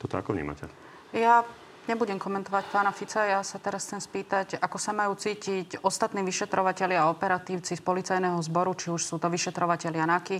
[0.00, 0.64] Toto ako vnímate?
[1.12, 1.44] Ja
[1.84, 3.20] nebudem komentovať pána Fica.
[3.28, 8.40] Ja sa teraz chcem spýtať, ako sa majú cítiť ostatní vyšetrovateľi a operatívci z policajného
[8.40, 10.38] zboru, či už sú to vyšetrovateľia NAKY,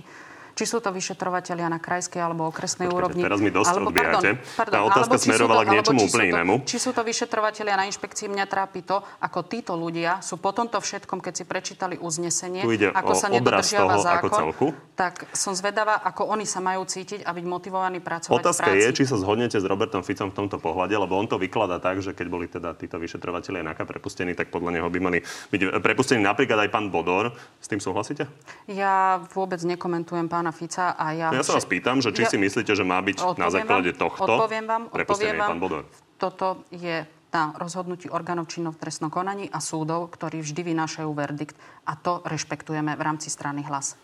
[0.61, 3.21] či sú to vyšetrovateľia na krajskej alebo okresnej Počkajte, úrovni.
[3.25, 4.29] teraz mi dosť alebo, odbijate.
[4.53, 6.53] pardon, Tá otázka alebo smerovala to- k niečomu úplne inému.
[6.69, 10.77] Či sú to vyšetrovateľia na inšpekcii, mňa trápi to, ako títo ľudia sú po tomto
[10.77, 12.61] všetkom, keď si prečítali uznesenie,
[12.93, 14.67] ako sa nedodržiava toho zákon, celku.
[14.93, 18.85] tak som zvedavá, ako oni sa majú cítiť a byť motivovaní pracovať Otázka v práci.
[18.85, 22.05] je, či sa zhodnete s Robertom Ficom v tomto pohľade, lebo on to vykladá tak,
[22.05, 26.21] že keď boli teda títo vyšetrovateľia NAKA prepustení, tak podľa neho by mali byť prepustení
[26.21, 27.33] napríklad aj pán Bodor.
[27.57, 28.29] S tým súhlasíte?
[28.67, 31.27] Ja vôbec nekomentujem pána Fica a ja...
[31.33, 33.89] Ja sa vás pýtam, že či Ja- si myslíte, že má byť na Odpoviem základe
[33.91, 35.49] vám, tohto odpoviem vám, odpoviem vám.
[35.55, 35.83] pán Bodor.
[36.21, 41.55] Toto je na rozhodnutí orgánov činov v trestnom konaní a súdov, ktorí vždy vynášajú verdikt
[41.87, 43.95] a to rešpektujeme v rámci strany hlas.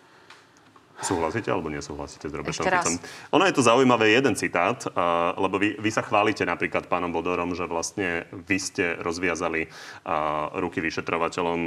[0.97, 2.65] Súhlasíte alebo nesúhlasíte s Robertom.
[2.65, 2.95] Ficom?
[3.37, 7.53] Ono je to zaujímavé jeden citát, uh, lebo vy, vy sa chválite napríklad pánom Bodorom,
[7.53, 11.59] že vlastne vy ste rozviazali uh, ruky vyšetrovateľom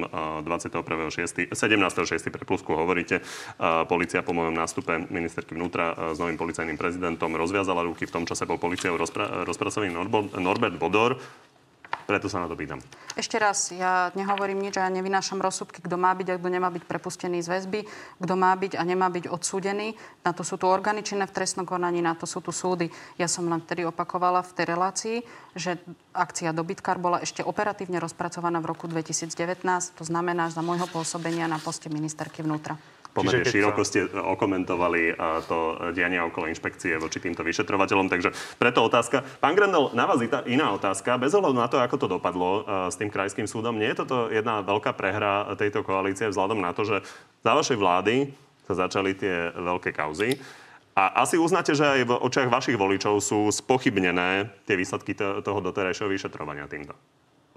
[0.42, 1.54] uh, 21.6.
[1.54, 2.34] 17.6.
[2.34, 3.22] pre plusku hovoríte.
[3.54, 8.10] Uh, policia po mojom nástupe ministerky vnútra uh, s novým policajným prezidentom rozviazala ruky.
[8.10, 9.94] V tom čase bol policiou rozpra- rozpracovaný
[10.42, 11.22] Norbert Bodor.
[12.10, 12.82] Preto sa na to pýtam.
[13.14, 16.66] Ešte raz, ja nehovorím nič a ja nevynášam rozsudky, kto má byť a kto nemá
[16.66, 17.86] byť prepustený z väzby,
[18.18, 19.94] kto má byť a nemá byť odsúdený.
[20.26, 22.90] Na to sú tu orgány činné v trestnom konaní, na to sú tu súdy.
[23.14, 25.16] Ja som len vtedy opakovala v tej relácii,
[25.54, 25.78] že
[26.10, 29.30] akcia Dobytkar bola ešte operatívne rozpracovaná v roku 2019,
[29.94, 32.74] to znamená za môjho pôsobenia na poste ministerky vnútra.
[33.10, 35.58] Pomerne keď široko ste okomentovali a, to
[35.90, 39.26] dianie okolo inšpekcie voči týmto vyšetrovateľom, takže preto otázka.
[39.42, 41.18] Pán Grendel, na vás ita- iná otázka.
[41.18, 44.30] Bez ohľadu na to, ako to dopadlo a, s tým krajským súdom, nie je toto
[44.30, 47.02] jedna veľká prehra tejto koalície vzhľadom na to, že
[47.42, 48.30] za vašej vlády
[48.70, 50.38] sa začali tie veľké kauzy.
[50.94, 55.58] A asi uznáte, že aj v očiach vašich voličov sú spochybnené tie výsledky to- toho
[55.58, 56.94] doterajšieho vyšetrovania týmto.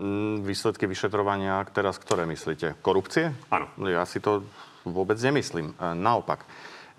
[0.02, 2.82] Mm, Výsledky vyšetrovania, teraz ktoré myslíte?
[2.82, 3.30] Korupcie?
[3.54, 3.70] Áno.
[3.86, 4.42] Ja si to
[4.88, 5.76] vôbec nemyslím.
[5.76, 6.44] E, Naopak.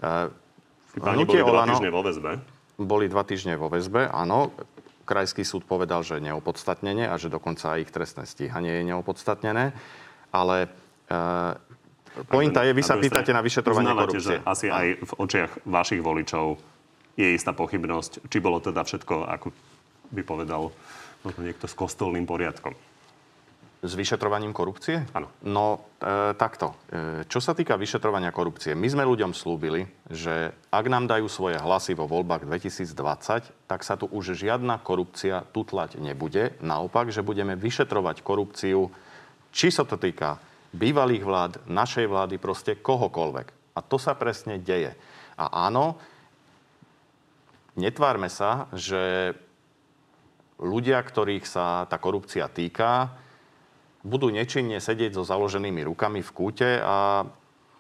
[0.00, 0.30] E,
[0.98, 2.30] páni boli dva Olano- týždne vo väzbe.
[2.74, 4.50] Boli dva týždne vo väzbe, áno.
[5.04, 9.76] Krajský súd povedal, že neopodstatnenie a že dokonca aj ich trestné stíhanie je neopodstatnené.
[10.32, 10.56] Ale
[11.06, 11.18] e,
[12.26, 14.40] pointa je, vy sa pýtate na vyšetrovanie korupcie.
[14.40, 16.56] Že asi aj v očiach vašich voličov
[17.14, 19.54] je istá pochybnosť, či bolo teda všetko, ako
[20.10, 20.74] by povedal
[21.38, 22.74] niekto s kostolným poriadkom.
[23.84, 25.04] S vyšetrovaním korupcie?
[25.12, 25.28] Áno.
[25.44, 26.72] No, e, takto.
[26.88, 31.60] E, čo sa týka vyšetrovania korupcie, my sme ľuďom slúbili, že ak nám dajú svoje
[31.60, 36.56] hlasy vo voľbách 2020, tak sa tu už žiadna korupcia tutlať nebude.
[36.64, 38.88] Naopak, že budeme vyšetrovať korupciu,
[39.52, 40.40] či sa to týka
[40.72, 43.76] bývalých vlád, našej vlády, proste kohokoľvek.
[43.76, 44.96] A to sa presne deje.
[45.36, 46.00] A áno,
[47.76, 49.34] netvárme sa, že
[50.56, 53.20] ľudia, ktorých sa tá korupcia týka,
[54.04, 57.24] budú nečinne sedieť so založenými rukami v kúte a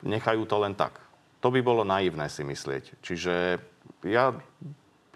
[0.02, 0.96] nechajú to len tak.
[1.44, 3.04] To by bolo naivné si myslieť.
[3.04, 3.60] Čiže
[4.08, 4.32] ja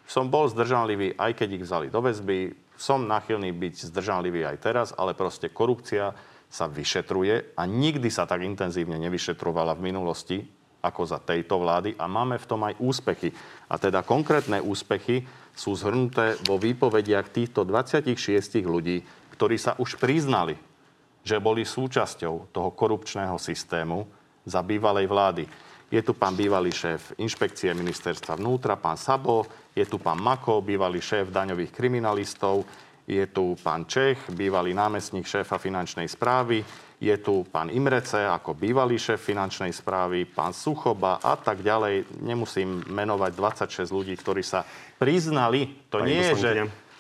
[0.05, 2.53] som bol zdržanlivý, aj keď ich vzali do väzby.
[2.77, 6.13] Som nachylný byť zdržanlivý aj teraz, ale proste korupcia
[6.49, 10.39] sa vyšetruje a nikdy sa tak intenzívne nevyšetrovala v minulosti
[10.79, 13.35] ako za tejto vlády a máme v tom aj úspechy.
[13.67, 18.15] A teda konkrétne úspechy sú zhrnuté vo výpovediach týchto 26
[18.63, 19.03] ľudí,
[19.35, 20.55] ktorí sa už priznali,
[21.29, 24.09] že boli súčasťou toho korupčného systému
[24.49, 25.45] za bývalej vlády.
[25.93, 29.45] Je tu pán bývalý šéf inšpekcie ministerstva vnútra, pán Sabo,
[29.77, 32.65] je tu pán Mako, bývalý šéf daňových kriminalistov,
[33.05, 36.65] je tu pán Čech, bývalý námestník šéfa finančnej správy,
[37.01, 42.21] je tu pán Imrece ako bývalý šéf finančnej správy, pán Suchoba a tak ďalej.
[42.21, 43.33] Nemusím menovať
[43.69, 44.67] 26 ľudí, ktorí sa
[45.01, 45.89] priznali.
[45.95, 46.53] To Pani nie je, že,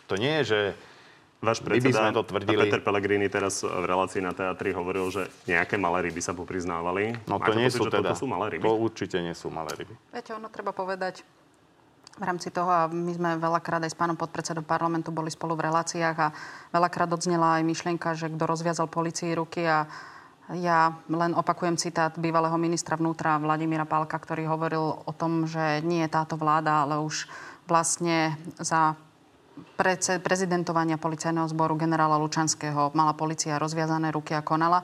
[0.06, 0.60] to nie je, že
[1.38, 2.66] Váš predseda sme to tvrdili.
[2.66, 7.14] Peter Pellegrini teraz v relácii na teatri hovoril, že nejaké malé ryby sa popriznávali.
[7.30, 8.10] No to Máte nie pocit, sú že teda.
[8.10, 8.64] Toto sú malé ryby?
[8.66, 9.94] To určite nie sú malé ryby.
[10.10, 11.22] Viete, ono treba povedať
[12.18, 15.70] v rámci toho, a my sme veľakrát aj s pánom podpredsedom parlamentu boli spolu v
[15.70, 16.34] reláciách a
[16.74, 19.86] veľakrát odznela aj myšlienka, že kto rozviazal policii ruky a
[20.58, 26.02] ja len opakujem citát bývalého ministra vnútra Vladimíra Pálka, ktorý hovoril o tom, že nie
[26.02, 27.30] je táto vláda, ale už
[27.68, 28.96] vlastne za
[30.22, 34.82] prezidentovania policajného zboru generála Lučanského mala policia rozviazané ruky a konala.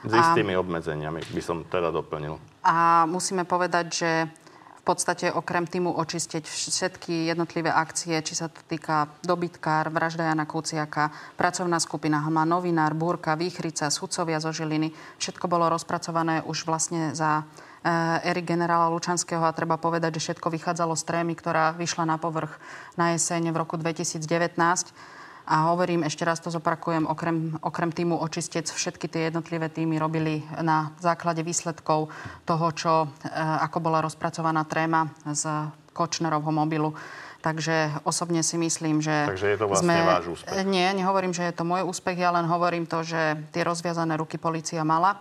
[0.00, 2.40] S istými obmedzeniami by som teda doplnil.
[2.64, 4.10] A musíme povedať, že
[4.80, 10.48] v podstate okrem týmu očistiť všetky jednotlivé akcie, či sa to týka dobytkár, vražda Jana
[10.48, 14.88] Kuciaka, pracovná skupina Hma, novinár, Búrka, Výchrica, sudcovia zo Žiliny.
[15.20, 17.44] Všetko bolo rozpracované už vlastne za
[17.84, 22.16] eh, ery generála Lučanského a treba povedať, že všetko vychádzalo z trémy, ktorá vyšla na
[22.16, 22.56] povrch
[22.96, 24.24] na jeseň v roku 2019.
[25.50, 30.46] A hovorím, ešte raz to zopakujem, okrem, okrem týmu Očistec všetky tie jednotlivé týmy robili
[30.62, 32.06] na základe výsledkov
[32.46, 33.34] toho, čo, e,
[33.66, 35.50] ako bola rozpracovaná tréma z
[35.90, 36.94] Kočnerovho mobilu.
[37.42, 39.26] Takže osobne si myslím, že...
[39.26, 40.06] Takže je to vlastne sme...
[40.06, 40.54] váš úspech.
[40.70, 44.38] Nie, nehovorím, že je to môj úspech, ja len hovorím to, že tie rozviazané ruky
[44.38, 45.18] policia mala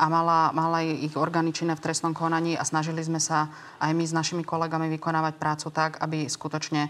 [0.00, 4.04] a mala, mala ich orgány činné v trestnom konaní a snažili sme sa aj my
[4.08, 6.88] s našimi kolegami vykonávať prácu tak, aby skutočne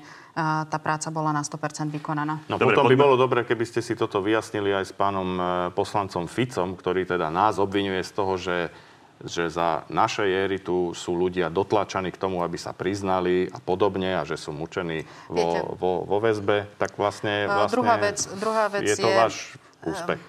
[0.71, 2.47] tá práca bola na 100% vykonaná.
[2.47, 2.95] No dobre, potom poďme.
[2.95, 5.43] by bolo dobre, keby ste si toto vyjasnili aj s pánom e,
[5.75, 8.57] poslancom Ficom, ktorý teda nás obvinuje z toho, že
[9.21, 14.17] že za našej éry tu sú ľudia dotlačaní k tomu, aby sa priznali a podobne
[14.17, 18.89] a že sú mučení vo, vo, vo väzbe, tak vlastne, vlastne druhá vec, druhá vec
[18.89, 19.35] je to je, váš
[19.85, 20.21] úspech.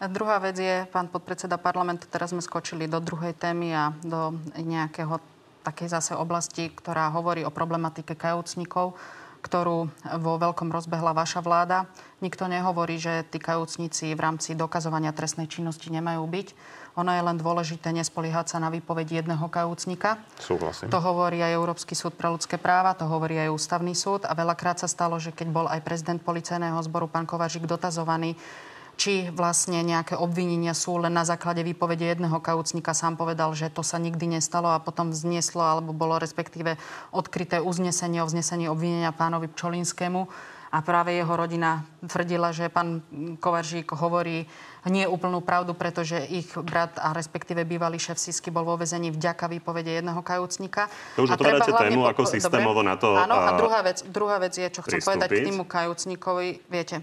[0.00, 5.20] Druhá vec je, pán podpredseda parlamentu, teraz sme skočili do druhej témy a do nejakého
[5.60, 8.96] takej zase oblasti, ktorá hovorí o problematike kajúcnikov,
[9.44, 11.84] ktorú vo veľkom rozbehla vaša vláda.
[12.24, 16.48] Nikto nehovorí, že tí kajúcnici v rámci dokazovania trestnej činnosti nemajú byť.
[16.96, 20.16] Ono je len dôležité nespoliehať sa na výpoveď jedného kajúcnika.
[20.40, 20.88] Súhlasím.
[20.88, 24.80] To hovorí aj Európsky súd pre ľudské práva, to hovorí aj Ústavný súd a veľakrát
[24.80, 28.36] sa stalo, že keď bol aj prezident policajného zboru pán Kovažik dotazovaný,
[29.00, 32.92] či vlastne nejaké obvinenia sú len na základe výpovede jedného kaucníka.
[32.92, 36.76] Sám povedal, že to sa nikdy nestalo a potom vznieslo alebo bolo respektíve
[37.08, 40.28] odkryté uznesenie o vznesení obvinenia pánovi Pčolinskému.
[40.70, 43.02] A práve jeho rodina tvrdila, že pán
[43.42, 44.46] Kovaržík hovorí
[44.86, 49.50] nie úplnú pravdu, pretože ich brat a respektíve bývalý šéf Sisky bol vo vezení vďaka
[49.50, 50.86] výpovede jedného kajúcnika.
[51.18, 54.68] To už otvárate tému ako systémovo na to Áno, a druhá vec, druhá vec je,
[54.70, 56.62] čo chcem povedať k týmu kajúcnikovi.
[56.70, 57.02] Viete,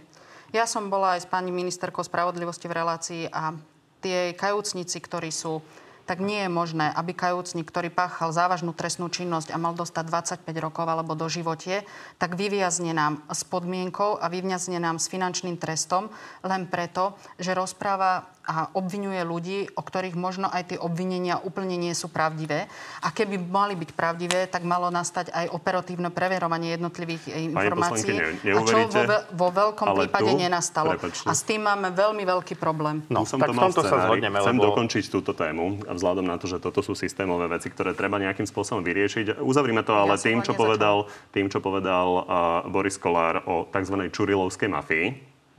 [0.56, 3.56] ja som bola aj s pani ministerkou spravodlivosti v relácii a
[4.00, 5.60] tie kajúcnici, ktorí sú
[6.08, 10.08] tak nie je možné, aby kajúcnik, ktorý páchal závažnú trestnú činnosť a mal dostať
[10.48, 11.84] 25 rokov alebo do životie,
[12.16, 16.08] tak vyviazne nám s podmienkou a vyviazne nám s finančným trestom
[16.48, 21.92] len preto, že rozpráva a obvinuje ľudí, o ktorých možno aj tie obvinenia úplne nie
[21.92, 22.72] sú pravdivé.
[23.04, 28.16] A keby mali byť pravdivé, tak malo nastať aj operatívne preverovanie jednotlivých eh, informácií.
[28.16, 29.04] Ne, a čo vo,
[29.36, 30.96] vo veľkom prípade tu, nenastalo.
[30.96, 31.28] Prepačte.
[31.28, 33.04] A s tým máme veľmi veľký problém.
[33.12, 34.40] No, tak v tomto sa zhodneme.
[34.40, 34.72] Chcem lebo...
[34.72, 38.48] dokončiť túto tému a vzhľadom na to, že toto sú systémové veci, ktoré treba nejakým
[38.48, 39.44] spôsobom vyriešiť.
[39.44, 42.24] Uzavrime to ale ja tým, čo povedal, tým, čo povedal uh,
[42.72, 44.08] Boris Kolár o tzv.
[44.08, 45.06] čurilovskej mafii.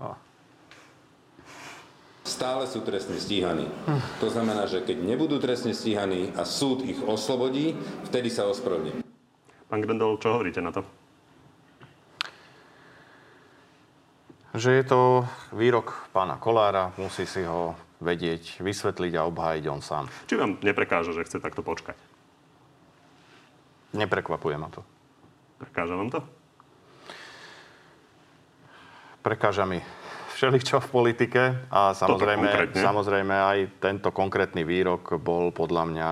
[0.01, 0.28] Oh
[2.29, 3.65] stále sú trestne stíhaní.
[4.21, 7.73] To znamená, že keď nebudú trestne stíhaní a súd ich oslobodí,
[8.13, 9.01] vtedy sa ospravedlní.
[9.73, 10.85] Pán Grendel, čo hovoríte na to?
[14.53, 15.01] Že je to
[15.57, 17.73] výrok pána Kolára, musí si ho
[18.05, 20.05] vedieť, vysvetliť a obhájiť on sám.
[20.29, 21.97] Či vám neprekáža, že chce takto počkať?
[23.97, 24.85] Neprekvapuje ma to.
[25.59, 26.21] Prekáža vám to?
[29.19, 29.83] Prekáža mi
[30.39, 36.11] všeličo v politike a samozrejme, samozrejme aj tento konkrétny výrok bol podľa mňa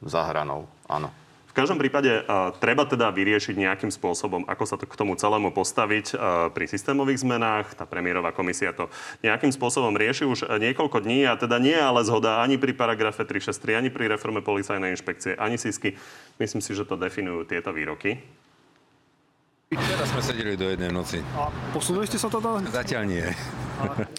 [0.00, 0.64] za hranou.
[0.88, 1.12] Áno.
[1.52, 5.56] V každom prípade uh, treba teda vyriešiť nejakým spôsobom, ako sa to k tomu celému
[5.56, 6.18] postaviť uh,
[6.52, 7.72] pri systémových zmenách.
[7.76, 8.92] Tá premiérová komisia to
[9.24, 13.24] nejakým spôsobom rieši už niekoľko dní a teda nie je ale zhoda ani pri paragrafe
[13.24, 15.96] 363, ani pri reforme policajnej inšpekcie, ani SISky.
[16.36, 18.20] Myslím si, že to definujú tieto výroky.
[19.66, 21.18] Teraz sme sedeli do jednej noci.
[21.34, 22.62] A posunuli ste sa teda?
[22.70, 23.26] Zatiaľ nie.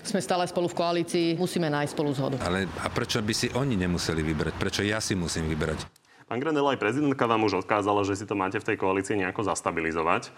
[0.03, 2.35] Sme stále spolu v koalícii, musíme nájsť spolu zhodu.
[2.43, 4.53] Ale a prečo by si oni nemuseli vybrať?
[4.59, 5.87] Prečo ja si musím vybrať?
[6.27, 9.47] Pán Grenel, aj prezidentka vám už odkázala, že si to máte v tej koalícii nejako
[9.47, 10.35] zastabilizovať.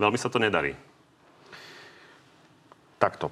[0.00, 0.72] Veľmi sa to nedarí.
[2.96, 3.28] Takto.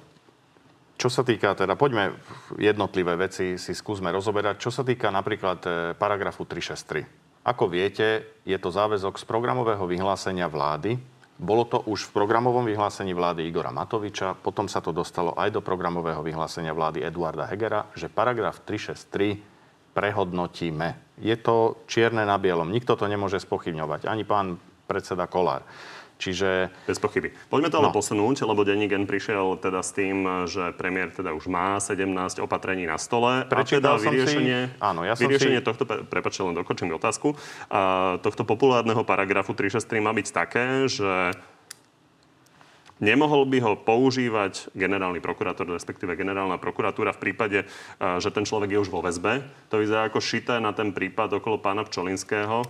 [1.01, 2.21] Čo sa týka, teda poďme
[2.61, 4.61] jednotlivé veci si skúsme rozoberať.
[4.61, 7.49] Čo sa týka napríklad e, paragrafu 363.
[7.49, 10.97] Ako viete, je to záväzok z programového vyhlásenia vlády,
[11.35, 15.59] bolo to už v programovom vyhlásení vlády Igora Matoviča, potom sa to dostalo aj do
[15.59, 21.19] programového vyhlásenia vlády Eduarda Hegera, že paragraf 363 prehodnotíme.
[21.19, 22.67] Je to čierne na bielom.
[22.67, 24.07] Nikto to nemôže spochybňovať.
[24.07, 25.63] Ani pán predseda Kolár.
[26.15, 26.71] Čiže...
[26.87, 27.35] Bez pochyby.
[27.51, 27.95] Poďme to ale no.
[27.95, 32.07] posunúť, lebo Denigen prišiel teda s tým, že premiér teda už má 17
[32.39, 33.43] opatrení na stole.
[33.51, 34.79] Prečítal a teda vyriešenie, si...
[34.79, 35.67] Áno, ja vyriešenie si...
[35.67, 37.35] tohto, prepačte, len dokončím otázku,
[37.67, 41.35] a tohto populárneho paragrafu 363 má byť také, že
[42.95, 47.67] Nemohol by ho používať generálny prokurátor, respektíve generálna prokuratúra v prípade,
[47.99, 49.43] že ten človek je už vo väzbe.
[49.67, 52.63] To vyzerá ako šité na ten prípad okolo pána Pčolinského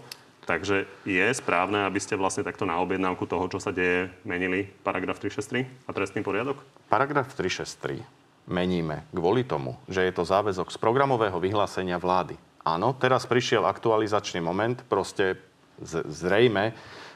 [0.45, 5.17] Takže je správne, aby ste vlastne takto na objednávku toho, čo sa deje, menili paragraf
[5.17, 6.61] 363 a trestný poriadok?
[6.85, 12.37] Paragraf 363 meníme kvôli tomu, že je to záväzok z programového vyhlásenia vlády.
[12.61, 15.37] Áno, teraz prišiel aktualizačný moment, proste
[16.09, 16.73] zrejme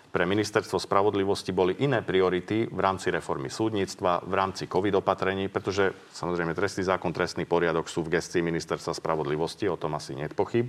[0.10, 5.94] pre ministerstvo spravodlivosti boli iné priority v rámci reformy súdnictva, v rámci covid opatrení, pretože
[6.18, 10.34] samozrejme trestný zákon, trestný poriadok sú v gestii ministerstva spravodlivosti, o tom asi nie je
[10.34, 10.68] pochyb.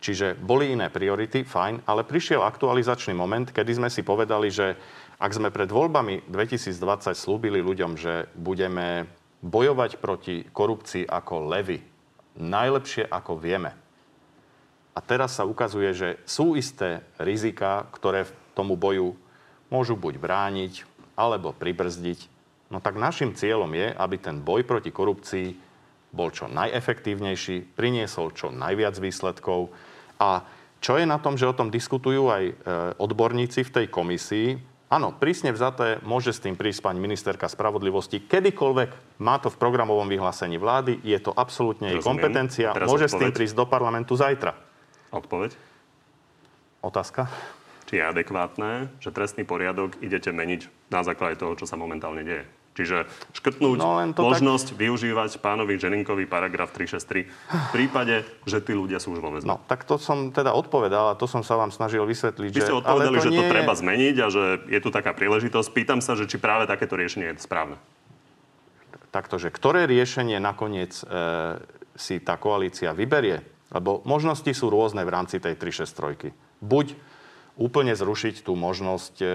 [0.00, 4.80] Čiže boli iné priority, fajn, ale prišiel aktualizačný moment, kedy sme si povedali, že
[5.20, 9.04] ak sme pred voľbami 2020 slúbili ľuďom, že budeme
[9.44, 11.84] bojovať proti korupcii ako levy,
[12.40, 13.76] najlepšie ako vieme.
[14.96, 19.16] A teraz sa ukazuje, že sú isté rizika, ktoré v tomu boju
[19.70, 20.84] môžu buď brániť,
[21.14, 22.26] alebo pribrzdiť.
[22.70, 25.58] No tak našim cieľom je, aby ten boj proti korupcii
[26.10, 29.70] bol čo najefektívnejší, priniesol čo najviac výsledkov.
[30.18, 30.42] A
[30.82, 32.54] čo je na tom, že o tom diskutujú aj e,
[32.98, 34.48] odborníci v tej komisii?
[34.90, 39.22] Áno, prísne vzaté môže s tým prísť pani ministerka spravodlivosti kedykoľvek.
[39.22, 42.74] Má to v programovom vyhlásení vlády, je to absolútne jej kompetencia.
[42.74, 43.14] Môže odpoveď.
[43.14, 44.50] s tým prísť do parlamentu zajtra.
[45.14, 45.54] Odpoveď?
[46.82, 47.30] Otázka?
[47.90, 52.46] Či je adekvátne, že trestný poriadok idete meniť na základe toho, čo sa momentálne deje.
[52.78, 54.78] Čiže škrtnúť no, možnosť tak...
[54.78, 59.50] využívať pánovi Ženinkovi paragraf 363 v prípade, že tí ľudia sú už vo väzbe.
[59.50, 62.50] No, tak to som teda odpovedal a to som sa vám snažil vysvetliť.
[62.54, 65.68] Vy ste odpovedali, to že to treba zmeniť a že je tu taká príležitosť.
[65.74, 67.74] Pýtam sa, že či práve takéto riešenie je správne.
[69.10, 71.04] Takto, že ktoré riešenie nakoniec e,
[71.98, 73.42] si tá koalícia vyberie,
[73.74, 76.30] lebo možnosti sú rôzne v rámci tej 363.
[76.62, 76.94] Buď
[77.60, 79.26] úplne zrušiť tú možnosť e,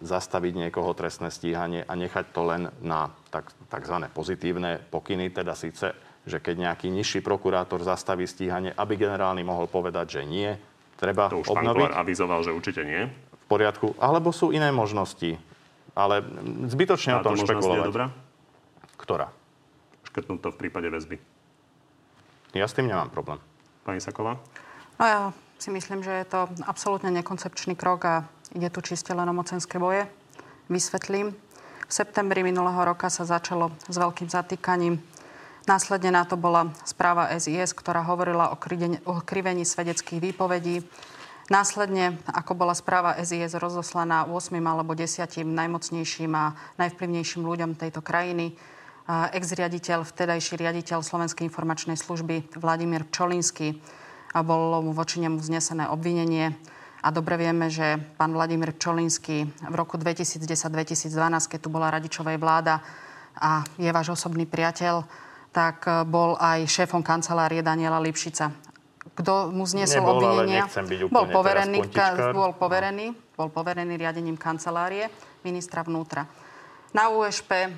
[0.00, 4.08] zastaviť niekoho trestné stíhanie a nechať to len na tak, tzv.
[4.08, 5.92] pozitívne pokyny, teda síce,
[6.24, 10.56] že keď nejaký nižší prokurátor zastaví stíhanie, aby generálny mohol povedať, že nie,
[10.96, 11.92] treba to už obnoviť.
[11.92, 13.04] pán avizoval, že určite nie.
[13.44, 13.92] V poriadku.
[14.00, 15.36] Alebo sú iné možnosti.
[15.92, 16.24] Ale
[16.72, 17.84] zbytočne o tom špekulovať.
[17.84, 18.06] je dobrá?
[18.96, 19.28] Ktorá?
[20.08, 21.20] Škrtnúť to v prípade väzby.
[22.56, 23.36] Ja s tým nemám problém.
[23.84, 24.40] Pani Saková?
[24.96, 25.22] No ja
[25.64, 29.80] si myslím, že je to absolútne nekoncepčný krok a ide tu čiste len o mocenské
[29.80, 30.04] boje.
[30.68, 31.32] Vysvetlím.
[31.88, 35.00] V septembri minulého roka sa začalo s veľkým zatýkaním.
[35.64, 40.84] Následne na to bola správa SIS, ktorá hovorila o, krivení, o krivení svedeckých výpovedí.
[41.48, 48.52] Následne, ako bola správa SIS rozoslaná 8 alebo 10 najmocnejším a najvplyvnejším ľuďom tejto krajiny,
[49.08, 53.80] ex-riaditeľ, vtedajší riaditeľ Slovenskej informačnej služby Vladimír Čolinsky
[54.34, 56.50] a bolo mu voči nemu znesené obvinenie.
[57.04, 61.14] A dobre vieme, že pán Vladimír Čolinsky v roku 2010-2012,
[61.46, 62.82] keď tu bola radičovej vláda
[63.38, 65.04] a je váš osobný priateľ,
[65.54, 68.50] tak e, bol aj šéfom kancelárie Daniela Lipšica.
[69.14, 70.64] Kto mu zniesol Nebol, obvinenia?
[71.12, 71.78] bol poverený,
[72.34, 73.06] bol, poverený,
[73.38, 75.06] bol poverený riadením kancelárie
[75.46, 76.26] ministra vnútra.
[76.96, 77.68] Na USP e,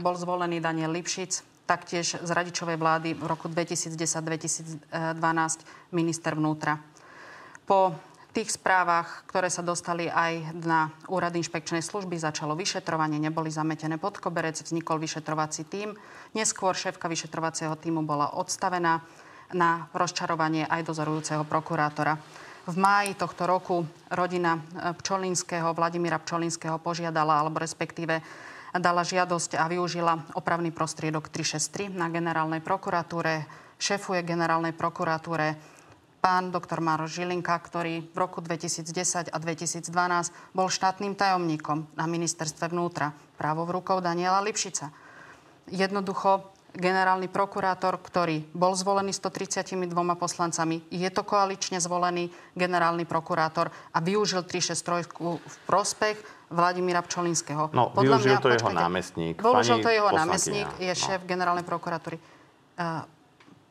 [0.00, 4.92] bol zvolený Daniel Lipšic, taktiež z radičovej vlády v roku 2010-2012
[5.96, 6.76] minister vnútra.
[7.64, 7.96] Po
[8.36, 14.20] tých správach, ktoré sa dostali aj na úrad inšpekčnej služby, začalo vyšetrovanie, neboli zametené pod
[14.20, 15.96] koberec, vznikol vyšetrovací tím.
[16.36, 19.00] Neskôr šéfka vyšetrovacieho týmu bola odstavená
[19.52, 22.16] na rozčarovanie aj dozorujúceho prokurátora.
[22.62, 24.60] V máji tohto roku rodina
[25.00, 28.22] Pčolinského, Vladimíra Pčolinského požiadala, alebo respektíve
[28.80, 33.44] dala žiadosť a využila opravný prostriedok 363 na generálnej prokuratúre.
[33.76, 35.58] Šéfuje generálnej prokuratúre
[36.22, 39.90] pán doktor Maro Žilinka, ktorý v roku 2010 a 2012
[40.54, 44.94] bol štátnym tajomníkom na ministerstve vnútra, právo v rukou Daniela Lipšica.
[45.66, 53.98] Jednoducho generálny prokurátor, ktorý bol zvolený 132 poslancami, je to koalične zvolený generálny prokurátor a
[54.00, 56.16] využil 363 v prospech
[56.52, 57.72] Vladimíra Pčolinského.
[57.72, 59.34] No, Podľa využil mňa, to jeho námestník.
[59.40, 61.00] Využil to jeho námestník, je no.
[61.00, 62.20] šéf generálnej prokuratúry.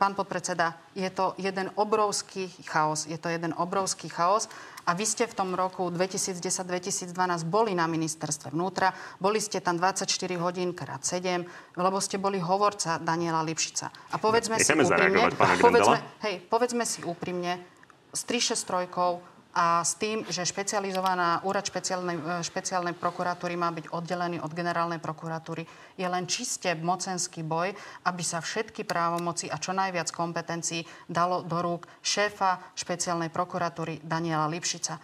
[0.01, 3.05] Pán podpredseda, je to jeden obrovský chaos.
[3.05, 4.49] Je to jeden obrovský chaos.
[4.89, 7.13] A vy ste v tom roku 2010-2012
[7.45, 10.09] boli na ministerstve vnútra, boli ste tam 24
[10.41, 11.45] hodín krát 7,
[11.77, 13.93] lebo ste boli hovorca Daniela Lipšica.
[14.09, 17.61] A povedzme Nechame si úprimne, povedzme, hej, povedzme si úprimne,
[18.09, 24.39] s 363 a s tým, že špecializovaná úrad špeciálnej, e, špeciálnej prokuratúry má byť oddelený
[24.39, 25.67] od generálnej prokuratúry,
[25.99, 27.75] je len čiste mocenský boj,
[28.07, 34.47] aby sa všetky právomoci a čo najviac kompetencií dalo do rúk šéfa špeciálnej prokuratúry Daniela
[34.47, 34.95] Lipšica.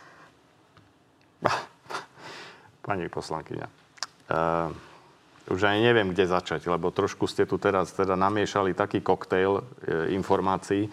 [2.88, 8.72] Pani poslankyňa, uh, už aj neviem, kde začať, lebo trošku ste tu teraz teda namiešali
[8.72, 9.64] taký koktejl uh,
[10.08, 10.88] informácií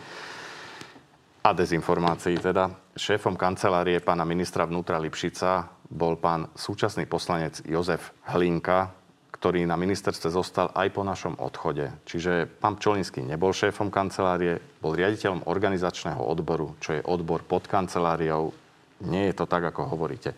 [1.44, 2.72] a dezinformácií teda.
[2.96, 8.88] Šéfom kancelárie pána ministra vnútra Lipšica bol pán súčasný poslanec Jozef Hlinka,
[9.28, 11.92] ktorý na ministerstve zostal aj po našom odchode.
[12.08, 18.56] Čiže pán Čolinský nebol šéfom kancelárie, bol riaditeľom organizačného odboru, čo je odbor pod kanceláriou.
[19.04, 20.32] Nie je to tak, ako hovoríte.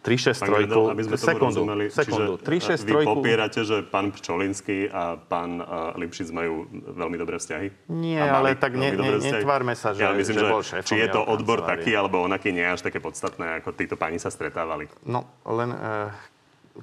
[0.00, 0.96] 363...
[0.96, 2.40] aby sme sekundu, rozumeli, sekundu.
[2.40, 2.88] Čiže 363...
[2.88, 5.60] vy popierate, že pán Pčolinský a pán
[6.00, 7.92] Lipšic majú veľmi dobré vzťahy?
[7.92, 10.88] Nie, ale tak ne, ne, netvárme sa, že, ja myslím, že, že bol šéfom.
[10.88, 14.32] Či je to odbor taký, alebo onaký nie až také podstatné, ako títo pani sa
[14.32, 14.88] stretávali?
[15.04, 15.76] No, len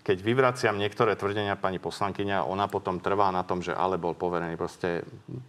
[0.04, 4.60] keď vyvraciam niektoré tvrdenia pani poslankyňa, ona potom trvá na tom, že ale bol poverený.
[4.60, 5.02] Proste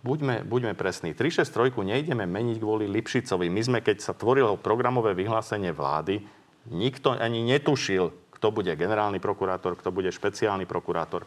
[0.07, 1.13] buďme, buďme presní.
[1.13, 3.51] 363 nejdeme meniť kvôli Lipšicovi.
[3.51, 6.38] My sme, keď sa tvorilo programové vyhlásenie vlády,
[6.69, 11.27] Nikto ani netušil, kto bude generálny prokurátor, kto bude špeciálny prokurátor.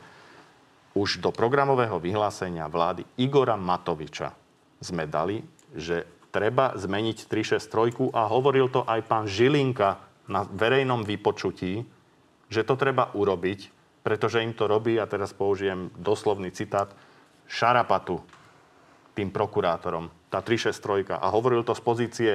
[0.92, 4.32] Už do programového vyhlásenia vlády Igora Matoviča
[4.80, 5.40] sme dali,
[5.76, 10.00] že treba zmeniť 363 a hovoril to aj pán Žilinka
[10.32, 11.84] na verejnom vypočutí,
[12.52, 13.60] že to treba urobiť,
[14.04, 16.92] pretože im to robí, a teraz použijem doslovný citát,
[17.48, 18.24] šarapatu
[19.12, 21.20] tým prokurátorom, tá 363.
[21.20, 22.32] A hovoril to z pozície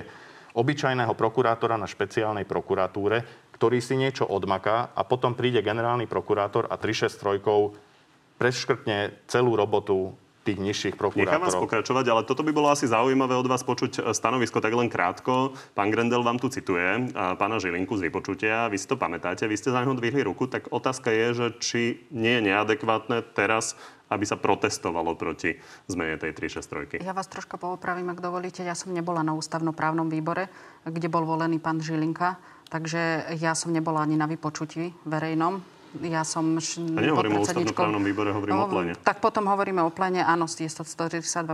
[0.56, 6.80] obyčajného prokurátora na špeciálnej prokuratúre, ktorý si niečo odmaká a potom príde generálny prokurátor a
[6.80, 11.26] 363 preškrtne celú robotu tých nižších prokurátorov.
[11.26, 14.70] Nechám vás pokračovať, ale toto by bolo asi zaujímavé od vás počuť e, stanovisko tak
[14.70, 15.58] len krátko.
[15.74, 18.70] Pán Grendel vám tu cituje pána Žilinku z vypočutia.
[18.70, 21.82] Vy si to pamätáte, vy ste za neho dvihli ruku, tak otázka je, že či
[22.14, 23.74] nie je neadekvátne teraz
[24.06, 25.58] aby sa protestovalo proti
[25.90, 27.02] zmene tej 363.
[27.02, 28.62] Ja vás troška poopravím, ak dovolíte.
[28.62, 30.46] Ja som nebola na ústavnoprávnom výbore,
[30.86, 32.38] kde bol volený pán Žilinka,
[32.70, 35.58] takže ja som nebola ani na vypočutí verejnom.
[36.04, 36.82] Ja som š...
[36.92, 38.92] A nehovorím o ústavnoprávnom výbore, hovorím no, o plene.
[39.00, 40.20] Tak potom hovoríme o plene.
[40.20, 40.84] Áno, 142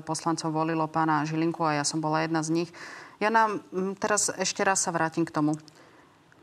[0.03, 2.71] poslancov volilo pána Žilinku a ja som bola jedna z nich.
[3.23, 3.63] Ja nám
[4.03, 5.55] teraz ešte raz sa vrátim k tomu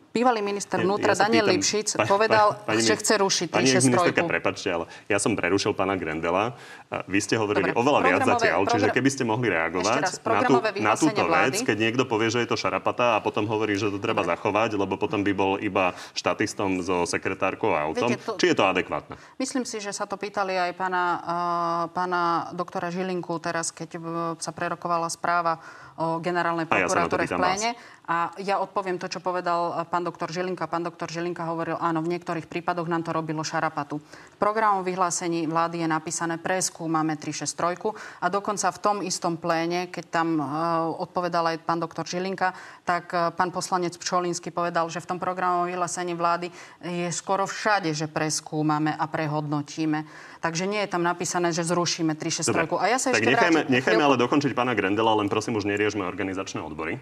[0.09, 4.25] bývalý minister vnútra ja Daniel pýtam, Lipšic pa, povedal, pa, pani, že chce rušiť 363.
[4.25, 6.57] prepačte, ale ja som prerušil pána Grendela.
[7.05, 8.73] Vy ste hovorili Dobre, oveľa viac zatiaľ, program...
[8.73, 11.45] čiže keby ste mohli reagovať raz, na, tú, na túto vlády.
[11.53, 14.33] vec, keď niekto povie, že je to šarapata a potom hovorí, že to treba Dobre.
[14.33, 18.09] zachovať, lebo potom by bol iba štatistom so sekretárkou a autom.
[18.09, 18.41] Viete, to...
[18.41, 19.21] Či je to adekvátne?
[19.37, 24.03] Myslím si, že sa to pýtali aj pána, uh, pána doktora Žilinku teraz, keď uh,
[24.41, 25.61] sa prerokovala správa
[25.99, 27.69] o generálnej prokurátore ja v pléne.
[27.75, 27.98] Vás.
[28.09, 30.65] A ja odpoviem to, čo povedal eh, pán doktor Žilinka.
[30.65, 34.01] Pán doktor Žilinka hovoril, áno, v niektorých prípadoch nám to robilo šarapatu.
[34.01, 40.05] V programu vyhlásení vlády je napísané preskúmame 363 a dokonca v tom istom pléne, keď
[40.09, 45.09] tam uh, odpovedal aj pán doktor Žilinka, tak uh, pán poslanec Pčolinsky povedal, že v
[45.13, 46.49] tom programovom vyhlásení vlády
[46.81, 50.07] je skoro všade, že preskúmame a prehodnotíme.
[50.39, 52.79] Takže nie je tam napísané, že zrušíme 363.
[52.79, 53.75] A ja sa tak ešte nechajme, vrátim.
[53.75, 56.97] nechajme ale dokončiť pána Grendela, len prosím už neriežme organizačné odbory.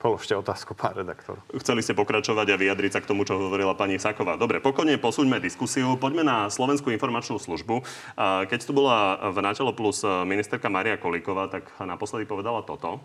[0.00, 1.44] Položte otázku, pán redaktor.
[1.60, 4.40] Chceli ste pokračovať a vyjadriť sa k tomu, čo hovorila pani Saková.
[4.40, 5.92] Dobre, pokojne posúďme diskusiu.
[6.00, 7.84] Poďme na Slovenskú informačnú službu.
[8.48, 13.04] Keď tu bola v Natelo Plus ministerka Maria Kolíková, tak naposledy povedala toto.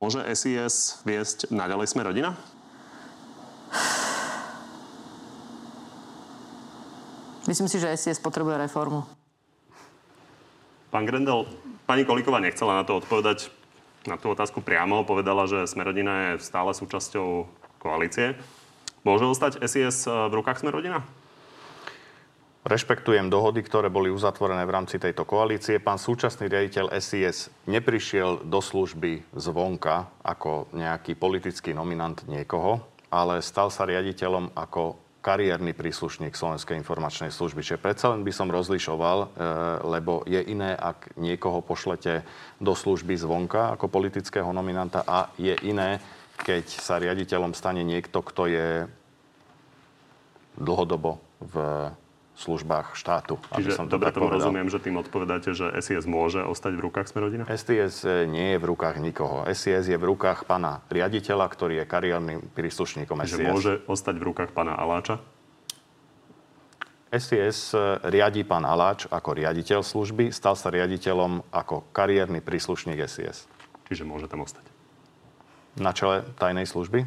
[0.00, 2.32] Môže SIS viesť naďalej sme rodina?
[7.44, 9.04] Myslím si, že SIS potrebuje reformu.
[10.88, 11.44] Pán Grendel,
[11.84, 13.59] pani Kolíková nechcela na to odpovedať
[14.08, 15.04] na tú otázku priamo.
[15.04, 17.48] Povedala, že Smerodina je stále súčasťou
[17.80, 18.36] koalície.
[19.04, 21.04] Môže ostať SIS eh, v rukách Smerodina?
[22.60, 25.80] Rešpektujem dohody, ktoré boli uzatvorené v rámci tejto koalície.
[25.80, 33.72] Pán súčasný riaditeľ SIS neprišiel do služby zvonka ako nejaký politický nominant niekoho, ale stal
[33.72, 37.60] sa riaditeľom ako kariérny príslušník Slovenskej informačnej služby.
[37.60, 39.26] Čiže predsa len by som rozlišoval, e,
[39.84, 42.24] lebo je iné, ak niekoho pošlete
[42.56, 46.00] do služby zvonka ako politického nominanta a je iné,
[46.40, 48.68] keď sa riaditeľom stane niekto, kto je
[50.56, 51.54] dlhodobo v
[52.40, 53.36] službách štátu.
[53.52, 57.06] Čiže som to dobre tomu rozumiem, že tým odpovedáte, že SIS môže ostať v rukách
[57.12, 57.44] Smerodina?
[57.52, 59.44] SIS e, nie je v rukách nikoho.
[59.52, 63.36] SIS je v rukách pána riaditeľa, ktorý je kariérnym príslušníkom SIS.
[63.36, 65.20] Čiže môže ostať v rukách pána Aláča?
[67.12, 73.50] SIS e, riadi pán Aláč ako riaditeľ služby, stal sa riaditeľom ako kariérny príslušník SIS.
[73.90, 74.62] Čiže môže tam ostať?
[75.76, 77.04] Na čele tajnej služby?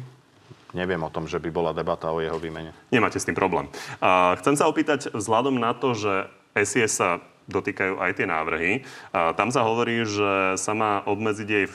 [0.74, 2.74] Neviem o tom, že by bola debata o jeho výmene.
[2.90, 3.70] Nemáte s tým problém.
[4.02, 8.72] A chcem sa opýtať, vzhľadom na to, že SIS sa dotýkajú aj tie návrhy.
[9.12, 11.66] A tam sa hovorí, že sa má obmedziť jej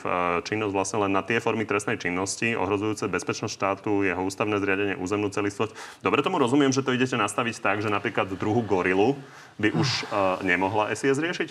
[0.42, 5.30] činnosť vlastne len na tie formy trestnej činnosti, ohrozujúce bezpečnosť štátu, jeho ústavné zriadenie, územnú
[5.30, 6.02] celistvosť.
[6.02, 9.14] Dobre tomu rozumiem, že to idete nastaviť tak, že napríklad druhú gorilu
[9.62, 11.50] by už uh, nemohla SIS riešiť?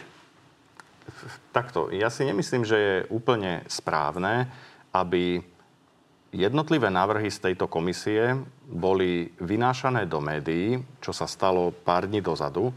[1.55, 1.89] Takto.
[1.89, 4.51] Ja si nemyslím, že je úplne správne,
[4.93, 5.41] aby
[6.29, 8.37] Jednotlivé návrhy z tejto komisie
[8.69, 12.69] boli vynášané do médií, čo sa stalo pár dní dozadu.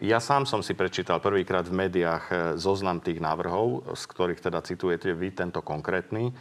[0.00, 4.64] Ja sám som si prečítal prvýkrát v médiách eh, zoznam tých návrhov, z ktorých teda
[4.64, 6.32] citujete vy tento konkrétny.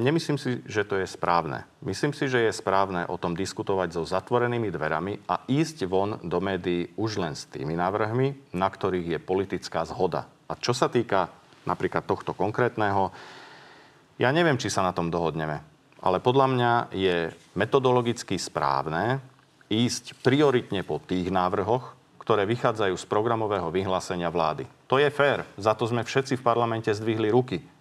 [0.00, 1.68] nemyslím si, že to je správne.
[1.84, 6.40] Myslím si, že je správne o tom diskutovať so zatvorenými dverami a ísť von do
[6.40, 10.24] médií už len s tými návrhmi, na ktorých je politická zhoda.
[10.48, 11.28] A čo sa týka
[11.68, 13.12] napríklad tohto konkrétneho,
[14.18, 15.62] ja neviem, či sa na tom dohodneme,
[16.02, 17.16] ale podľa mňa je
[17.54, 19.22] metodologicky správne
[19.70, 24.68] ísť prioritne po tých návrhoch, ktoré vychádzajú z programového vyhlásenia vlády.
[24.90, 25.48] To je fér.
[25.56, 27.77] Za to sme všetci v parlamente zdvihli ruky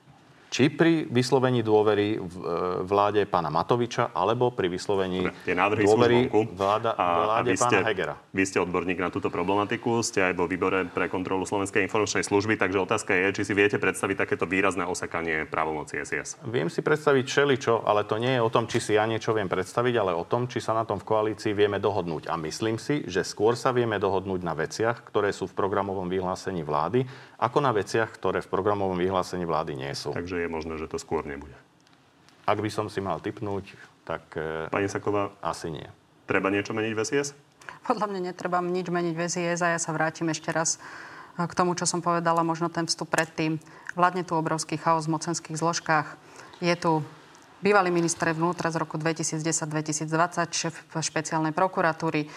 [0.48, 2.44] či pri vyslovení dôvery v e,
[2.88, 6.20] vláde pána Matoviča, alebo pri vyslovení Tie návrhy dôvery
[6.56, 8.16] vláda, vláde a pána ste, Hegera.
[8.32, 12.56] Vy ste odborník na túto problematiku, ste aj vo výbore pre kontrolu Slovenskej informačnej služby,
[12.56, 16.40] takže otázka je, či si viete predstaviť takéto výrazné osakanie právomoci SIS.
[16.48, 19.52] Viem si predstaviť všeličo, ale to nie je o tom, či si ja niečo viem
[19.52, 22.32] predstaviť, ale o tom, či sa na tom v koalícii vieme dohodnúť.
[22.32, 26.64] A myslím si, že skôr sa vieme dohodnúť na veciach, ktoré sú v programovom vyhlásení
[26.64, 27.04] vlády,
[27.38, 30.10] ako na veciach, ktoré v programovom vyhlásení vlády nie sú.
[30.10, 31.54] Takže je možné, že to skôr nebude.
[32.50, 33.78] Ak by som si mal typnúť,
[34.08, 35.86] tak e, Pani Saková, asi nie.
[36.26, 37.28] treba niečo meniť v SIS?
[37.86, 40.80] Podľa mňa netreba nič meniť v SIS a ja sa vrátim ešte raz
[41.38, 43.62] e, k tomu, čo som povedala, možno ten vstup predtým.
[43.94, 46.18] Vládne tu obrovský chaos v mocenských zložkách.
[46.64, 47.06] Je tu
[47.62, 50.08] bývalý minister vnútra z roku 2010-2020,
[50.54, 52.32] šéf špeciálnej prokuratúry,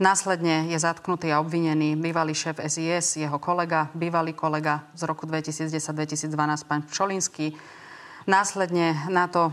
[0.00, 6.32] Následne je zatknutý a obvinený bývalý šéf SIS, jeho kolega, bývalý kolega z roku 2010-2012,
[6.64, 7.52] pán Čolinský.
[8.24, 9.52] Následne na to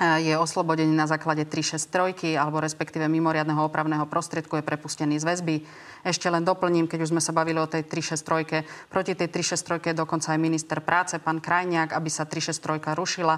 [0.00, 5.56] e, je oslobodený na základe 363 alebo respektíve mimoriadného opravného prostriedku je prepustený z väzby.
[6.00, 10.32] Ešte len doplním, keď už sme sa bavili o tej 363, proti tej 363 dokonca
[10.32, 13.36] aj minister práce, pán Krajniak, aby sa 363 rušila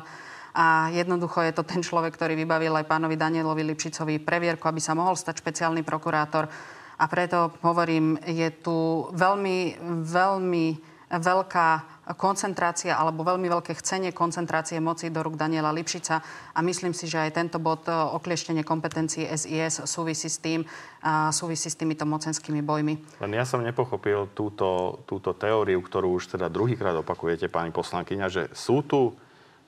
[0.54, 4.94] a jednoducho je to ten človek, ktorý vybavil aj pánovi Danielovi Lipšicovi previerku, aby sa
[4.94, 6.46] mohol stať špeciálny prokurátor.
[6.94, 10.66] A preto hovorím, je tu veľmi, veľmi
[11.10, 11.68] veľká
[12.14, 16.20] koncentrácia alebo veľmi veľké chcenie koncentrácie moci do rúk Daniela Lipšica
[16.52, 20.64] a myslím si, že aj tento bod e, oklieštenie kompetencií SIS súvisí s tým,
[21.32, 22.94] súvisí s týmito mocenskými bojmi.
[23.24, 28.42] Len ja som nepochopil túto, túto teóriu, ktorú už teda druhýkrát opakujete, pani poslankyňa, že
[28.52, 29.16] sú tu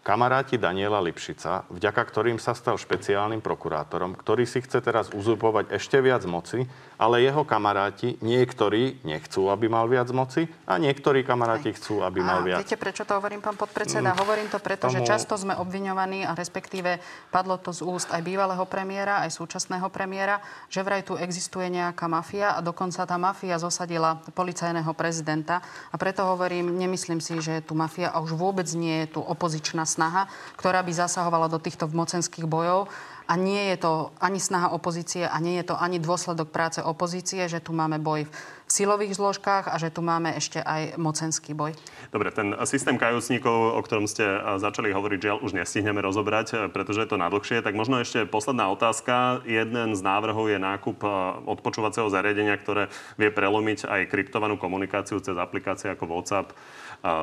[0.06, 5.98] kamaráti Daniela Lipšica, vďaka ktorým sa stal špeciálnym prokurátorom, ktorý si chce teraz uzurpovať ešte
[5.98, 6.62] viac moci,
[6.94, 12.46] ale jeho kamaráti, niektorí nechcú, aby mal viac moci a niektorí kamaráti chcú, aby mal
[12.46, 12.62] viac.
[12.62, 14.14] Viete, prečo to hovorím, pán podpredseda?
[14.14, 14.94] Mm, hovorím to preto, tomu...
[14.94, 17.02] že často sme obviňovaní a respektíve
[17.34, 20.38] padlo to z úst aj bývalého premiéra, aj súčasného premiéra,
[20.70, 25.58] že vraj tu existuje nejaká mafia a dokonca tá mafia zosadila policajného prezidenta.
[25.90, 29.20] A preto hovorím, nemyslím si, že je tu mafia a už vôbec nie je tu
[29.20, 30.28] opozičná snaha,
[30.60, 32.92] ktorá by zasahovala do týchto mocenských bojov.
[33.26, 37.42] A nie je to ani snaha opozície a nie je to ani dôsledok práce opozície,
[37.50, 41.74] že tu máme boj v silových zložkách a že tu máme ešte aj mocenský boj.
[42.14, 44.22] Dobre, ten systém kajúcnikov, o ktorom ste
[44.62, 47.66] začali hovoriť, žiaľ už nestihneme rozobrať, pretože je to nadlhšie.
[47.66, 49.42] Tak možno ešte posledná otázka.
[49.42, 51.02] Jeden z návrhov je nákup
[51.50, 56.54] odpočúvacieho zariadenia, ktoré vie prelomiť aj kryptovanú komunikáciu cez aplikácie ako WhatsApp,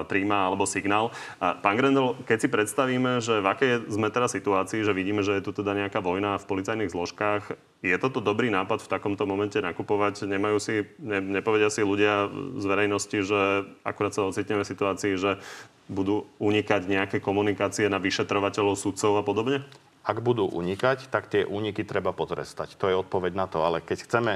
[0.07, 1.11] Tríma alebo Signál.
[1.39, 5.45] Pán Grendel, keď si predstavíme, že v akej sme teraz situácii, že vidíme, že je
[5.45, 10.23] tu teda nejaká vojna v policajných zložkách, je toto dobrý nápad v takomto momente nakupovať?
[10.23, 15.43] Nemajú si, ne, nepovedia si ľudia z verejnosti, že akurát sa ocitneme v situácii, že
[15.91, 19.67] budú unikať nejaké komunikácie na vyšetrovateľov, sudcov a podobne?
[20.07, 22.79] Ak budú unikať, tak tie úniky treba potrestať.
[22.79, 23.67] To je odpoveď na to.
[23.67, 24.33] Ale keď chceme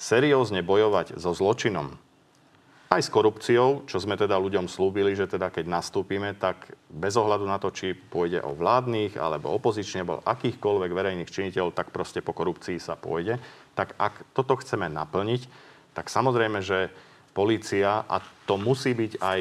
[0.00, 2.00] seriózne bojovať so zločinom,
[2.88, 7.44] aj s korupciou, čo sme teda ľuďom slúbili, že teda keď nastúpime, tak bez ohľadu
[7.44, 12.32] na to, či pôjde o vládnych, alebo opozične, alebo akýchkoľvek verejných činiteľov, tak proste po
[12.32, 13.36] korupcii sa pôjde.
[13.76, 15.42] Tak ak toto chceme naplniť,
[15.92, 16.88] tak samozrejme, že
[17.36, 19.40] polícia, a to musí byť aj,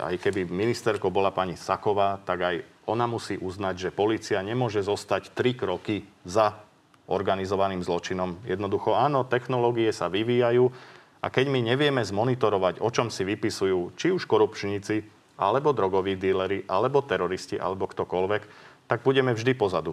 [0.00, 2.56] aj keby ministerkou bola pani Saková, tak aj
[2.88, 6.64] ona musí uznať, že polícia nemôže zostať tri kroky za
[7.06, 8.40] organizovaným zločinom.
[8.48, 14.12] Jednoducho áno, technológie sa vyvíjajú, a keď my nevieme zmonitorovať, o čom si vypisujú či
[14.12, 15.04] už korupčníci,
[15.36, 18.42] alebo drogoví díleri, alebo teroristi, alebo ktokoľvek,
[18.88, 19.92] tak budeme vždy pozadu.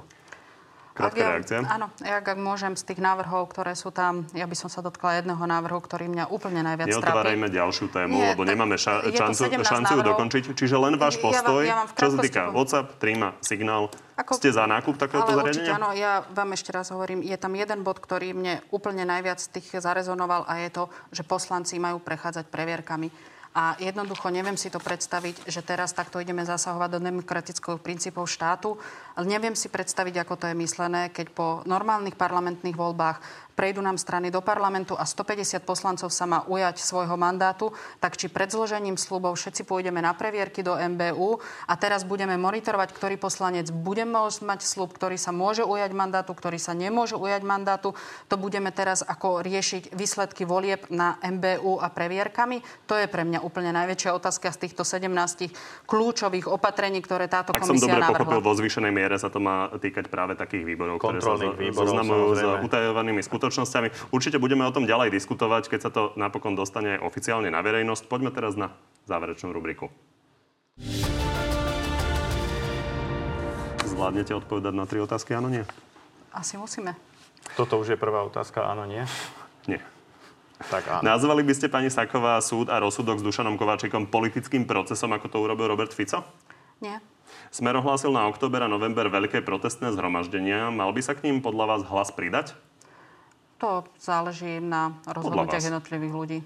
[0.94, 1.60] Krátka ja, reakcia.
[1.66, 5.26] Áno, ja ak môžem z tých návrhov, ktoré sú tam, ja by som sa dotkla
[5.26, 7.02] jedného návrhu, ktorý mňa úplne najviac trápi.
[7.02, 10.44] Neotvárajme ďalšiu tému, Nie, lebo nemáme ša- šancu, šancu ju dokončiť.
[10.54, 14.38] Čiže len váš postoj, ja vám, ja vám čo sa týka WhatsApp, Trima, Signál, ako,
[14.38, 15.74] ste za nákup takéhoto zariadenia?
[15.82, 19.74] áno, ja vám ešte raz hovorím, je tam jeden bod, ktorý mne úplne najviac tých
[19.74, 23.10] zarezonoval a je to, že poslanci majú prechádzať previerkami.
[23.54, 28.74] A jednoducho neviem si to predstaviť, že teraz takto ideme zasahovať do demokratických princípov štátu.
[29.14, 33.22] Ale neviem si predstaviť, ako to je myslené, keď po normálnych parlamentných voľbách
[33.54, 38.28] prejdú nám strany do parlamentu a 150 poslancov sa má ujať svojho mandátu, tak či
[38.28, 41.40] pred zložením slubov všetci pôjdeme na previerky do MBU
[41.70, 46.34] a teraz budeme monitorovať, ktorý poslanec bude môcť mať slub, ktorý sa môže ujať mandátu,
[46.34, 47.94] ktorý sa nemôže ujať mandátu.
[48.28, 52.62] To budeme teraz ako riešiť výsledky volieb na MBU a previerkami.
[52.90, 55.54] To je pre mňa úplne najväčšia otázka z týchto 17
[55.86, 58.20] kľúčových opatrení, ktoré táto Ak komisia som dobre navrhla.
[58.26, 61.62] pochopil, vo zvýšenej miere sa to má týkať práve takých výborov, ktoré sa Kontrolných zo-
[61.62, 64.16] výborov, zoznamujú s utajovanými skutočnosťami.
[64.16, 68.08] Určite budeme o tom ďalej diskutovať, keď sa to napokon dostane aj oficiálne na verejnosť.
[68.08, 68.72] Poďme teraz na
[69.04, 69.92] záverečnú rubriku.
[73.84, 75.68] Zvládnete odpovedať na tri otázky, áno, nie?
[76.32, 76.96] Asi musíme.
[77.60, 79.04] Toto už je prvá otázka, áno, nie?
[79.68, 79.84] Nie.
[80.72, 81.04] Tak áno.
[81.04, 85.38] Nazvali by ste, pani Saková, súd a rozsudok s Dušanom Kováčikom politickým procesom, ako to
[85.44, 86.24] urobil Robert Fico?
[86.80, 87.04] Nie.
[87.52, 90.72] Smer ohlásil na október a november veľké protestné zhromaždenia.
[90.72, 92.56] Mal by sa k ním podľa vás hlas pridať?
[93.64, 96.40] To záleží na rozhodnutiach jednotlivých ľudí.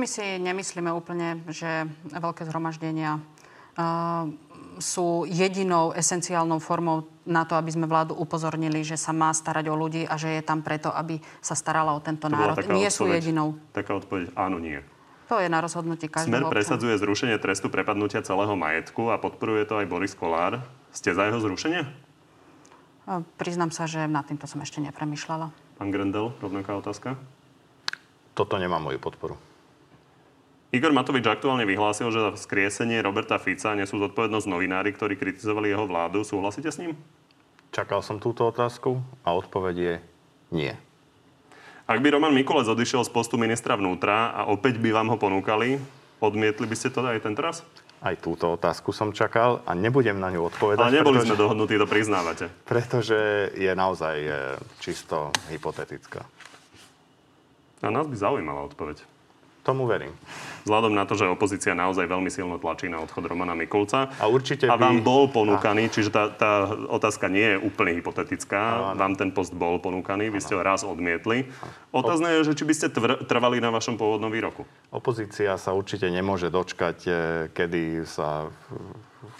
[0.00, 4.24] My si nemyslíme úplne, že veľké zhromaždenia uh,
[4.80, 9.76] sú jedinou esenciálnou formou na to, aby sme vládu upozornili, že sa má starať o
[9.76, 12.56] ľudí a že je tam preto, aby sa starala o tento To národ.
[12.72, 13.20] Nie sú odpoveď.
[13.20, 13.60] jedinou.
[13.76, 14.80] Taká odpoveď áno, nie.
[15.28, 16.56] To je na rozhodnutí každého Smer občana.
[16.56, 20.64] presadzuje zrušenie trestu prepadnutia celého majetku a podporuje to aj Boris Kolár.
[20.90, 21.84] Ste za jeho zrušenie?
[23.04, 25.69] Uh, Priznám sa, že nad týmto som ešte nepremýšľala.
[25.80, 27.16] Pán Grendel, rovnaká otázka.
[28.36, 29.40] Toto nemá moju podporu.
[30.76, 35.88] Igor Matovič aktuálne vyhlásil, že za vzkriesenie Roberta Fica nesú zodpovednosť novinári, ktorí kritizovali jeho
[35.88, 36.20] vládu.
[36.20, 37.00] Súhlasíte s ním?
[37.72, 39.94] Čakal som túto otázku a odpoveď je
[40.52, 40.72] nie.
[41.88, 45.80] Ak by Roman Mikulec odišiel z postu ministra vnútra a opäť by vám ho ponúkali,
[46.20, 47.64] odmietli by ste to aj ten teraz?
[48.00, 50.88] Aj túto otázku som čakal a nebudem na ňu odpovedať.
[50.88, 52.44] Ale neboli pretože, sme dohodnutí, to priznávate.
[52.64, 53.18] Pretože
[53.52, 54.32] je naozaj e,
[54.80, 56.24] čisto hypotetická.
[57.84, 59.04] A nás by zaujímala odpoveď.
[59.60, 60.16] Tomu verím.
[60.64, 64.12] Vzhľadom na to, že opozícia naozaj veľmi silno tlačí na odchod Romana Mikulca.
[64.20, 68.92] A určite A vám bol ponúkaný, čiže tá, tá otázka nie je úplne hypotetická.
[68.92, 69.00] Áno.
[69.00, 71.48] Vám ten post bol ponúkaný, vy ste ho raz odmietli.
[71.90, 74.68] Otázne je, že či by ste tvr- trvali na vašom pôvodnom výroku.
[74.92, 77.12] Opozícia sa určite nemôže dočkať, e,
[77.50, 78.50] kedy sa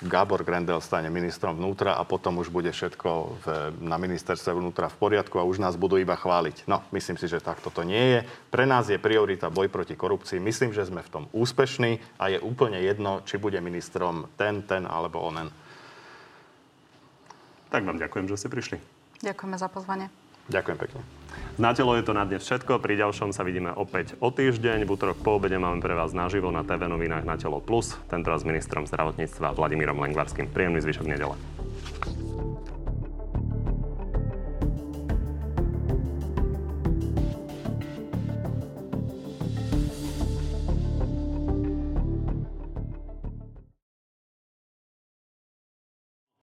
[0.00, 3.10] Gábor Grendel stane ministrom vnútra a potom už bude všetko
[3.40, 3.46] v,
[3.84, 6.64] na ministerstve vnútra v poriadku a už nás budú iba chváliť.
[6.64, 8.20] No, myslím si, že takto to nie je.
[8.48, 10.40] Pre nás je priorita boj proti korupcii.
[10.40, 14.86] Myslím, že sme v tom úspešní a je úplne jedno, či bude ministrom ten, ten
[14.86, 15.50] alebo onen.
[17.70, 18.78] Tak vám ďakujem, že ste prišli.
[19.22, 20.10] Ďakujeme za pozvanie.
[20.50, 21.00] Ďakujem pekne.
[21.62, 22.82] Na telo je to na dnes všetko.
[22.82, 24.82] Pri ďalšom sa vidíme opäť o týždeň.
[24.82, 27.94] V útorok po obede máme pre vás naživo na TV novinách na Telo Plus.
[28.10, 30.50] Tentoraz s ministrom zdravotníctva Vladimírom Lengvarským.
[30.50, 31.38] Príjemný zvyšok nedele.